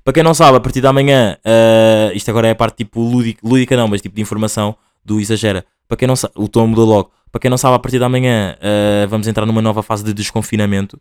Para 0.03 0.13
quem 0.13 0.23
não 0.23 0.33
sabe, 0.33 0.57
a 0.57 0.59
partir 0.59 0.79
de 0.81 0.87
amanhã, 0.87 1.37
eh, 1.43 2.11
isto 2.15 2.29
agora 2.29 2.47
é 2.47 2.51
a 2.51 2.55
parte 2.55 2.77
tipo 2.77 3.01
lúdica, 3.01 3.41
lúdica 3.45 3.75
não, 3.75 3.87
mas 3.87 4.01
tipo 4.01 4.15
de 4.15 4.21
informação 4.21 4.75
do 5.03 5.19
Exagera. 5.19 5.65
Para 5.87 5.97
quem 5.97 6.07
não 6.07 6.15
sabe, 6.15 6.33
o 6.37 6.47
tom 6.47 6.67
mudou 6.67 6.85
logo. 6.87 7.11
Para 7.31 7.41
quem 7.41 7.49
não 7.51 7.57
sabe, 7.57 7.75
a 7.75 7.79
partir 7.79 7.97
de 7.99 8.05
amanhã 8.05 8.55
eh, 8.61 9.05
vamos 9.09 9.27
entrar 9.27 9.45
numa 9.45 9.61
nova 9.61 9.83
fase 9.83 10.03
de 10.03 10.13
desconfinamento. 10.13 10.99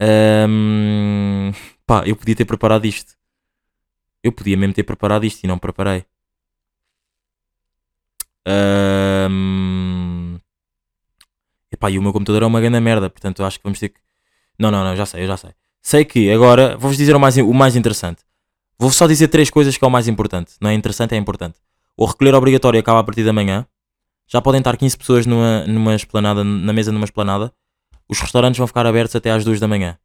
Ahm, 0.00 1.52
pá, 1.86 2.04
eu 2.06 2.16
podia 2.16 2.34
ter 2.34 2.44
preparado 2.46 2.86
isto. 2.86 3.14
Eu 4.22 4.32
podia 4.32 4.56
mesmo 4.56 4.74
ter 4.74 4.84
preparado 4.84 5.24
isto 5.24 5.44
e 5.44 5.46
não 5.46 5.58
preparei. 5.58 6.04
Ahm, 8.46 10.38
epá, 11.70 11.90
e 11.90 11.98
o 11.98 12.02
meu 12.02 12.12
computador 12.12 12.42
é 12.42 12.46
uma 12.46 12.60
grande 12.60 12.80
merda, 12.80 13.10
portanto 13.10 13.44
acho 13.44 13.58
que 13.58 13.64
vamos 13.64 13.78
ter 13.78 13.90
que. 13.90 14.00
Não, 14.58 14.70
não, 14.70 14.84
não, 14.84 14.96
já 14.96 15.06
sei, 15.06 15.22
eu 15.24 15.26
já 15.26 15.36
sei. 15.36 15.50
Sei 15.82 16.04
que 16.04 16.30
agora 16.30 16.76
vou-vos 16.76 16.96
dizer 16.96 17.14
o 17.16 17.20
mais, 17.20 17.36
o 17.36 17.52
mais 17.54 17.76
interessante. 17.76 18.22
Vou 18.78 18.90
só 18.90 19.06
dizer 19.06 19.28
três 19.28 19.50
coisas 19.50 19.76
que 19.76 19.84
é 19.84 19.86
o 19.86 19.90
mais 19.90 20.08
importante. 20.08 20.54
Não 20.60 20.70
é 20.70 20.74
interessante, 20.74 21.14
é 21.14 21.18
importante. 21.18 21.58
O 21.96 22.06
recolher 22.06 22.34
obrigatório 22.34 22.80
acaba 22.80 23.00
a 23.00 23.04
partir 23.04 23.24
da 23.24 23.32
manhã. 23.32 23.66
Já 24.26 24.40
podem 24.40 24.60
estar 24.60 24.76
15 24.76 24.96
pessoas 24.96 25.26
numa, 25.26 25.66
numa 25.66 25.94
esplanada, 25.94 26.42
na 26.44 26.72
mesa 26.72 26.92
numa 26.92 27.04
esplanada. 27.04 27.52
Os 28.10 28.18
restaurantes 28.18 28.58
vão 28.58 28.66
ficar 28.66 28.84
abertos 28.86 29.14
até 29.14 29.30
às 29.30 29.44
2 29.44 29.60
da 29.60 29.68
manhã. 29.68 29.96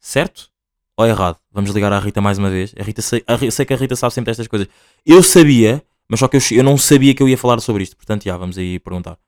Certo? 0.00 0.50
Ou 0.96 1.06
errado? 1.06 1.38
Vamos 1.52 1.70
ligar 1.70 1.92
à 1.92 1.98
Rita 1.98 2.22
mais 2.22 2.38
uma 2.38 2.48
vez. 2.48 2.74
A 2.78 2.82
Rita 2.82 3.02
sei, 3.02 3.22
a 3.26 3.50
sei 3.50 3.66
que 3.66 3.74
a 3.74 3.76
Rita 3.76 3.94
sabe 3.94 4.14
sempre 4.14 4.30
destas 4.30 4.48
coisas. 4.48 4.66
Eu 5.04 5.22
sabia, 5.22 5.84
mas 6.08 6.20
só 6.20 6.26
que 6.26 6.38
eu, 6.38 6.40
eu 6.52 6.64
não 6.64 6.78
sabia 6.78 7.14
que 7.14 7.22
eu 7.22 7.28
ia 7.28 7.36
falar 7.36 7.60
sobre 7.60 7.82
isto. 7.82 7.96
Portanto, 7.96 8.24
já, 8.24 8.34
vamos 8.36 8.56
aí 8.56 8.78
perguntar. 8.78 9.18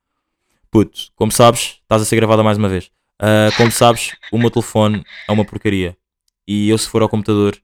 Puto, 0.71 1.13
como 1.15 1.31
sabes, 1.31 1.79
estás 1.83 2.01
a 2.01 2.05
ser 2.07 2.17
gravada 2.17 2.43
mais 2.43 2.57
uma 2.57 2.71
vez. 2.71 2.91
Ah, 3.19 3.51
como 3.57 3.71
sabes, 3.71 4.13
o 4.33 4.39
meu 4.39 4.51
telefone 4.51 5.05
é 5.29 5.33
uma 5.33 5.45
porcaria. 5.45 5.95
E 6.49 6.71
eu, 6.71 6.79
se 6.79 6.89
for 6.89 7.03
ao 7.03 7.09
computador, 7.09 7.55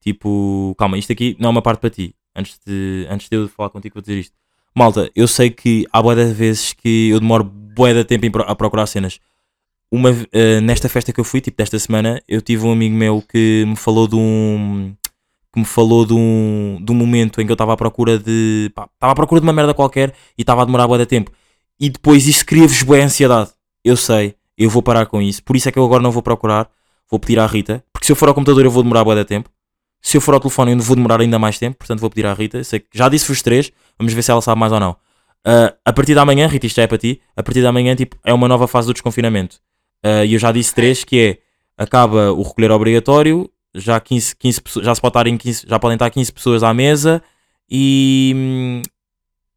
tipo, 0.00 0.74
calma, 0.78 0.96
isto 0.96 1.12
aqui 1.12 1.36
não 1.40 1.48
é 1.48 1.50
uma 1.50 1.62
parte 1.62 1.80
para 1.80 1.90
ti. 1.90 2.14
Antes 2.34 2.60
de, 2.64 3.06
antes 3.10 3.28
de 3.28 3.36
eu 3.36 3.48
falar 3.48 3.70
contigo, 3.70 3.94
vou 3.94 4.02
dizer 4.02 4.18
isto. 4.18 4.36
Malta, 4.72 5.10
eu 5.16 5.26
sei 5.26 5.50
que 5.50 5.84
há 5.92 6.00
boa 6.00 6.14
de 6.14 6.32
vezes 6.32 6.72
que 6.72 7.10
eu 7.10 7.18
demoro 7.18 7.44
boa 7.44 7.92
de 7.92 8.04
tempo 8.04 8.40
a 8.40 8.54
procurar 8.54 8.86
cenas. 8.86 9.20
Uma, 9.94 10.10
ah, 10.10 10.60
nesta 10.60 10.88
festa 10.88 11.12
que 11.12 11.20
eu 11.20 11.24
fui, 11.24 11.40
tipo 11.40 11.56
desta 11.56 11.78
semana, 11.78 12.20
eu 12.26 12.42
tive 12.42 12.66
um 12.66 12.72
amigo 12.72 12.96
meu 12.96 13.22
que 13.22 13.64
me 13.64 13.76
falou 13.76 14.08
de 14.08 14.16
um. 14.16 14.92
que 15.52 15.60
me 15.60 15.64
falou 15.64 16.04
de 16.04 16.12
um, 16.12 16.80
de 16.82 16.90
um 16.90 16.94
momento 16.96 17.40
em 17.40 17.46
que 17.46 17.52
eu 17.52 17.54
estava 17.54 17.74
à 17.74 17.76
procura 17.76 18.18
de. 18.18 18.66
Estava 18.70 19.12
à 19.12 19.14
procura 19.14 19.40
de 19.40 19.46
uma 19.46 19.52
merda 19.52 19.72
qualquer 19.72 20.12
e 20.36 20.42
estava 20.42 20.62
a 20.62 20.64
demorar 20.64 20.88
boa 20.88 20.98
de 20.98 21.06
tempo. 21.06 21.30
E 21.78 21.88
depois 21.88 22.26
isso 22.26 22.44
cria-vos 22.44 22.82
boa 22.82 22.98
ansiedade. 22.98 23.52
Eu 23.84 23.96
sei, 23.96 24.34
eu 24.58 24.68
vou 24.68 24.82
parar 24.82 25.06
com 25.06 25.22
isso. 25.22 25.44
Por 25.44 25.54
isso 25.54 25.68
é 25.68 25.72
que 25.72 25.78
eu 25.78 25.84
agora 25.84 26.02
não 26.02 26.10
vou 26.10 26.24
procurar. 26.24 26.68
Vou 27.08 27.20
pedir 27.20 27.38
à 27.38 27.46
Rita. 27.46 27.84
Porque 27.92 28.06
se 28.06 28.10
eu 28.10 28.16
for 28.16 28.28
ao 28.28 28.34
computador 28.34 28.64
eu 28.64 28.72
vou 28.72 28.82
demorar 28.82 29.04
boa 29.04 29.14
de 29.14 29.24
tempo. 29.24 29.48
Se 30.02 30.16
eu 30.16 30.20
for 30.20 30.34
ao 30.34 30.40
telefone 30.40 30.72
eu 30.72 30.78
vou 30.80 30.96
demorar 30.96 31.20
ainda 31.20 31.38
mais 31.38 31.56
tempo. 31.56 31.78
Portanto 31.78 32.00
vou 32.00 32.10
pedir 32.10 32.26
à 32.26 32.34
Rita. 32.34 32.64
Sei 32.64 32.80
que 32.80 32.88
já 32.92 33.08
disse-vos 33.08 33.42
três. 33.42 33.70
Vamos 33.96 34.12
ver 34.12 34.22
se 34.22 34.30
ela 34.32 34.42
sabe 34.42 34.58
mais 34.58 34.72
ou 34.72 34.80
não. 34.80 34.96
Ah, 35.44 35.72
a 35.84 35.92
partir 35.92 36.16
da 36.16 36.24
manhã, 36.24 36.48
Rita, 36.48 36.66
isto 36.66 36.76
já 36.76 36.82
é 36.82 36.88
para 36.88 36.98
ti. 36.98 37.20
A 37.36 37.44
partir 37.44 37.62
da 37.62 37.70
manhã 37.70 37.94
tipo, 37.94 38.16
é 38.24 38.34
uma 38.34 38.48
nova 38.48 38.66
fase 38.66 38.88
do 38.88 38.92
desconfinamento. 38.92 39.60
Ah, 40.04 40.24
E 40.24 40.34
eu 40.34 40.38
já 40.38 40.52
disse 40.52 40.74
três 40.74 41.02
que 41.02 41.18
é 41.18 41.82
acaba 41.82 42.30
o 42.32 42.42
recolher 42.42 42.70
obrigatório. 42.70 43.50
Já, 43.74 43.98
15, 43.98 44.36
15 44.36 44.60
pessoas, 44.60 44.86
já 44.86 44.94
se 44.94 45.00
pode 45.00 45.10
estar 45.10 45.26
em 45.26 45.36
15, 45.36 45.66
já 45.66 45.78
podem 45.80 45.96
estar 45.96 46.08
15 46.08 46.32
pessoas 46.32 46.62
à 46.62 46.72
mesa 46.72 47.20
e 47.68 48.32
hum, 48.36 48.82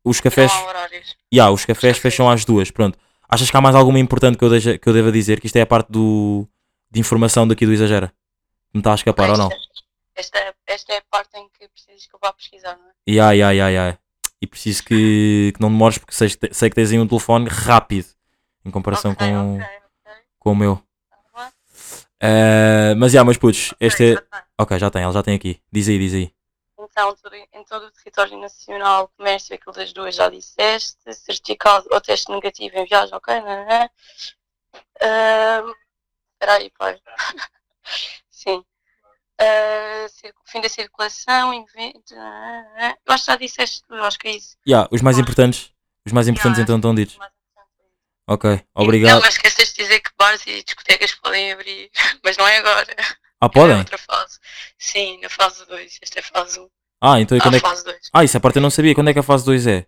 os 0.03 0.19
cafés. 0.19 0.51
Não 0.51 0.59
há 0.59 0.69
horários. 0.69 1.15
Ya, 1.31 1.51
os 1.51 1.65
cafés 1.65 1.97
fecham 1.99 2.27
às 2.27 2.43
duas, 2.43 2.71
pronto. 2.71 2.97
Achas 3.29 3.51
que 3.51 3.57
há 3.57 3.61
mais 3.61 3.75
alguma 3.75 3.99
importante 3.99 4.37
que 4.37 4.43
eu, 4.43 4.49
deixa, 4.49 4.77
que 4.77 4.87
eu 4.89 4.93
deva 4.93 5.11
dizer? 5.11 5.39
Que 5.39 5.45
isto 5.47 5.57
é 5.57 5.61
a 5.61 5.65
parte 5.67 5.91
do, 5.91 6.47
de 6.89 6.99
informação 6.99 7.47
daqui 7.47 7.65
do 7.65 7.73
Exagera. 7.73 8.11
Me 8.73 8.79
está 8.79 8.93
a 8.93 8.95
escapar 8.95 9.29
ou 9.29 9.37
não? 9.37 9.49
Esta, 10.15 10.39
é- 10.39 10.53
esta 10.65 10.93
é 10.93 10.97
a 10.97 11.03
parte 11.11 11.37
em 11.37 11.47
que 11.49 11.67
precisas 11.67 12.07
que 12.07 12.15
eu 12.15 12.19
vá 12.19 12.33
pesquisar, 12.33 12.75
não 12.75 12.85
é? 12.87 13.11
Ya, 13.11 13.31
ya, 13.33 13.51
ya, 13.51 13.69
ya. 13.69 13.99
E 14.41 14.47
preciso 14.47 14.83
que, 14.83 15.51
que 15.55 15.61
não 15.61 15.69
demores 15.69 15.97
porque 15.99 16.13
sei, 16.15 16.29
sei 16.51 16.69
que 16.69 16.75
tens 16.75 16.91
aí 16.91 16.99
um 16.99 17.07
telefone 17.07 17.47
rápido 17.49 18.07
em 18.65 18.71
comparação 18.71 19.11
Ok, 19.11 19.27
com, 19.27 19.55
ok, 19.57 19.65
ok. 20.51 20.51
com 20.51 20.51
o 20.51 20.55
meu. 20.55 20.75
Tá 21.09 21.51
Eh, 22.19 22.95
mas 22.97 23.11
já, 23.11 23.23
mas 23.23 23.37
putos, 23.37 23.73
este 23.79 24.15
é. 24.15 24.23
Ok, 24.57 24.77
já 24.79 24.89
tem, 24.89 25.03
ele 25.03 25.13
já 25.13 25.21
tem 25.21 25.35
aqui. 25.35 25.61
Diz 25.71 25.87
aí, 25.87 25.99
diz 25.99 26.13
aí. 26.13 26.33
Então, 26.79 27.15
em 27.53 27.63
todo 27.65 27.85
o 27.85 27.91
território 27.91 28.37
nacional, 28.39 29.11
comércio, 29.17 29.53
aquilo 29.55 29.73
das 29.75 29.93
duas 29.93 30.15
já 30.15 30.29
disseste, 30.29 30.97
certificado 31.13 31.87
ou 31.91 32.01
teste 32.01 32.31
negativo 32.31 32.75
em 32.77 32.85
viagem, 32.85 33.13
ok? 33.15 33.39
Não, 33.41 33.65
não. 33.65 33.89
Ahm, 35.01 35.73
Espera 36.33 36.53
aí, 36.53 36.69
pai. 36.77 36.99
Sim. 38.29 38.63
Ah, 39.39 40.07
cir- 40.09 40.33
fim 40.45 40.61
da 40.61 40.69
circulação, 40.69 41.53
invento. 41.53 42.13
Eu 42.13 43.13
acho 43.13 43.25
que 43.25 43.31
já 43.31 43.37
disseste 43.37 43.81
tudo, 43.83 43.97
eu 43.97 44.03
acho 44.05 44.17
que 44.19 44.27
é 44.27 44.31
isso. 44.35 44.55
Ya, 44.67 44.87
os 44.91 45.01
mais 45.01 45.17
importantes. 45.17 45.71
Os 46.05 46.11
mais 46.13 46.27
importantes 46.27 46.59
Ya, 46.59 46.63
então 46.63 46.75
estão 46.77 46.95
ditos. 46.95 47.17
É. 48.27 48.33
Ok, 48.33 48.49
Não, 48.75 48.83
obrigado. 48.83 49.21
mas 49.21 49.35
esqueces 49.35 49.69
de 49.73 49.83
dizer 49.83 49.99
que 50.01 50.09
bares 50.17 50.41
e 50.45 50.63
discotecas 50.63 51.13
podem 51.15 51.51
abrir, 51.53 51.89
mas 52.23 52.35
não 52.37 52.47
é 52.47 52.57
agora. 52.57 52.95
Ah, 53.39 53.45
É 53.45 53.49
podem? 53.49 53.77
outra 53.77 53.97
fase. 53.97 54.39
Sim, 54.77 55.19
na 55.21 55.29
fase 55.29 55.65
2. 55.67 55.99
Esta 56.01 56.19
é 56.19 56.21
a 56.21 56.25
fase 56.25 56.59
1. 56.59 56.69
Ah, 57.01 57.19
então 57.19 57.37
e 57.37 57.41
quando 57.41 57.53
Ah, 57.53 57.57
é 57.57 57.61
que. 57.61 57.67
fase 57.67 57.83
2. 57.83 58.09
Ah, 58.13 58.23
isso 58.23 58.37
a 58.37 58.39
parte 58.39 58.55
eu 58.57 58.61
não 58.61 58.69
sabia. 58.71 58.95
Quando 58.95 59.09
é 59.09 59.13
que 59.13 59.19
a 59.19 59.23
fase 59.23 59.45
2 59.45 59.67
é? 59.67 59.85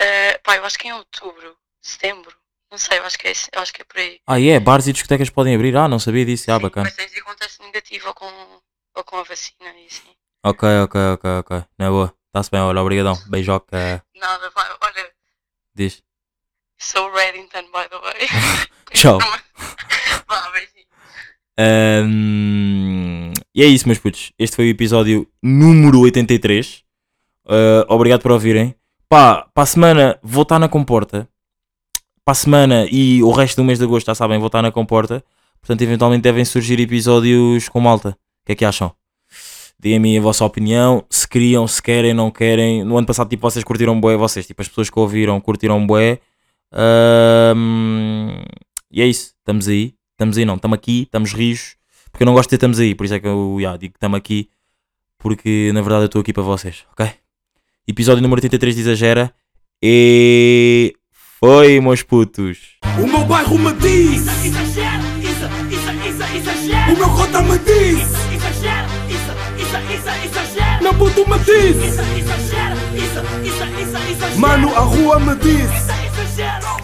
Uh, 0.00 0.40
pá, 0.44 0.56
eu 0.56 0.64
acho 0.64 0.78
que 0.78 0.86
é 0.88 0.90
em 0.90 0.94
outubro, 0.94 1.56
setembro. 1.80 2.34
Não 2.70 2.78
sei, 2.78 2.98
eu 2.98 3.04
acho 3.04 3.18
que 3.18 3.28
é, 3.28 3.32
eu 3.52 3.60
acho 3.60 3.72
que 3.72 3.82
é 3.82 3.84
por 3.84 3.98
aí. 3.98 4.20
Ah, 4.26 4.40
é? 4.40 4.58
Bares 4.58 4.86
e 4.86 4.92
discotecas 4.92 5.28
podem 5.28 5.54
abrir? 5.54 5.76
Ah, 5.76 5.88
não 5.88 5.98
sabia 5.98 6.24
disso. 6.24 6.50
Ah, 6.50 6.56
Sim, 6.56 6.62
bacana. 6.62 6.84
Mas 6.84 6.94
tens 6.96 7.10
de 7.10 7.18
ir 7.18 7.22
com 7.22 7.34
teste 7.34 7.60
negativo 7.62 8.08
ou 8.08 8.14
com, 8.14 8.60
ou 8.96 9.04
com 9.04 9.16
a 9.18 9.22
vacina 9.24 9.68
e 9.78 9.86
assim. 9.86 10.14
Ok, 10.44 10.68
ok, 10.84 11.00
ok, 11.14 11.30
ok. 11.40 11.64
Não 11.78 11.86
é 11.86 11.90
boa. 11.90 12.14
Está-se 12.28 12.50
bem, 12.50 12.60
olha, 12.60 12.80
obrigadão. 12.80 13.14
Beijoca. 13.28 14.02
Nada, 14.14 14.50
vai, 14.50 14.70
olha, 14.80 15.10
Diz. 15.74 16.02
So 16.82 17.08
Reddington, 17.10 17.70
by 17.72 17.88
the 17.88 17.98
way. 17.98 18.28
Tchau. 18.92 19.18
Vá, 20.28 20.50
beijinho. 20.52 20.86
Ahm, 21.58 23.32
e 23.54 23.62
é 23.62 23.66
isso, 23.66 23.86
meus 23.86 23.98
putos. 23.98 24.32
Este 24.38 24.56
foi 24.56 24.66
o 24.66 24.70
episódio 24.70 25.28
número 25.42 26.00
83. 26.00 26.82
Ah, 27.46 27.86
obrigado 27.88 28.22
por 28.22 28.32
ouvirem. 28.32 28.74
Pá, 29.08 29.46
para 29.54 29.62
a 29.62 29.66
semana 29.66 30.18
vou 30.22 30.42
estar 30.42 30.58
na 30.58 30.68
comporta. 30.68 31.28
Para 32.24 32.32
a 32.32 32.34
semana 32.34 32.86
e 32.90 33.22
o 33.22 33.30
resto 33.30 33.56
do 33.56 33.64
mês 33.64 33.78
de 33.78 33.84
agosto, 33.84 34.06
já 34.06 34.14
sabem, 34.14 34.38
vou 34.38 34.46
estar 34.46 34.62
na 34.62 34.72
comporta. 34.72 35.24
Portanto, 35.60 35.82
eventualmente 35.82 36.22
devem 36.22 36.44
surgir 36.44 36.80
episódios 36.80 37.68
com 37.68 37.80
malta. 37.80 38.10
O 38.10 38.46
que 38.46 38.52
é 38.52 38.54
que 38.54 38.64
acham? 38.64 38.92
Deem-me 39.78 40.18
a 40.18 40.20
vossa 40.20 40.44
opinião. 40.44 41.04
Se 41.10 41.28
queriam, 41.28 41.66
se 41.66 41.82
querem, 41.82 42.14
não 42.14 42.30
querem. 42.30 42.84
No 42.84 42.96
ano 42.96 43.06
passado, 43.06 43.28
tipo, 43.28 43.42
vocês 43.42 43.64
curtiram 43.64 44.00
bué. 44.00 44.16
Vocês, 44.16 44.46
tipo, 44.46 44.62
as 44.62 44.68
pessoas 44.68 44.88
que 44.88 44.98
ouviram 44.98 45.40
curtiram 45.40 45.84
bué. 45.86 46.20
Ahm, 46.72 48.42
e 48.90 49.02
é 49.02 49.06
isso. 49.06 49.34
Estamos 49.38 49.68
aí. 49.68 49.94
Estamos 50.12 50.38
aí, 50.38 50.44
não. 50.44 50.56
Estamos 50.56 50.76
aqui. 50.76 51.02
Estamos 51.02 51.32
rijos. 51.32 51.76
Porque 52.10 52.22
eu 52.24 52.26
não 52.26 52.34
gosto 52.34 52.48
de 52.48 52.50
ter 52.50 52.56
estamos 52.56 52.78
aí. 52.78 52.94
Por 52.94 53.04
isso 53.04 53.14
é 53.14 53.20
que 53.20 53.26
eu 53.26 53.56
yeah, 53.58 53.76
digo 53.78 53.92
que 53.94 53.96
estamos 53.98 54.16
aqui. 54.18 54.48
Porque 55.18 55.70
na 55.72 55.80
verdade 55.80 56.02
eu 56.02 56.06
estou 56.06 56.20
aqui 56.20 56.32
para 56.32 56.42
vocês. 56.42 56.84
Ok? 56.92 57.08
Episódio 57.86 58.22
número 58.22 58.38
83 58.38 58.74
de 58.74 58.80
Exagera. 58.82 59.32
E. 59.82 60.94
Foi, 61.40 61.80
meus 61.80 62.02
putos. 62.02 62.76
O 63.02 63.06
meu 63.06 63.24
bairro 63.24 63.58
me 63.58 63.72
diz, 63.72 64.26
Exagera, 64.44 65.02
isso, 65.20 65.44
exagera. 66.36 66.92
o 66.92 66.96
meu 66.96 67.08
cota 67.10 67.42
me 67.42 67.58
diz, 67.58 67.98
Exagera, 68.32 68.86
isso, 69.08 69.32
exagera. 70.24 70.80
meu 70.80 70.94
puto 70.94 71.28
me 71.28 71.38
diz, 71.40 71.76
exagera, 71.76 72.76
isso, 72.94 73.64
exagera. 74.12 74.38
mano 74.38 74.68
a 74.76 74.80
rua 74.80 75.18
me 75.18 75.34
diz. 75.36 76.01
Isso, 76.32 76.40
exagera. 76.40 76.81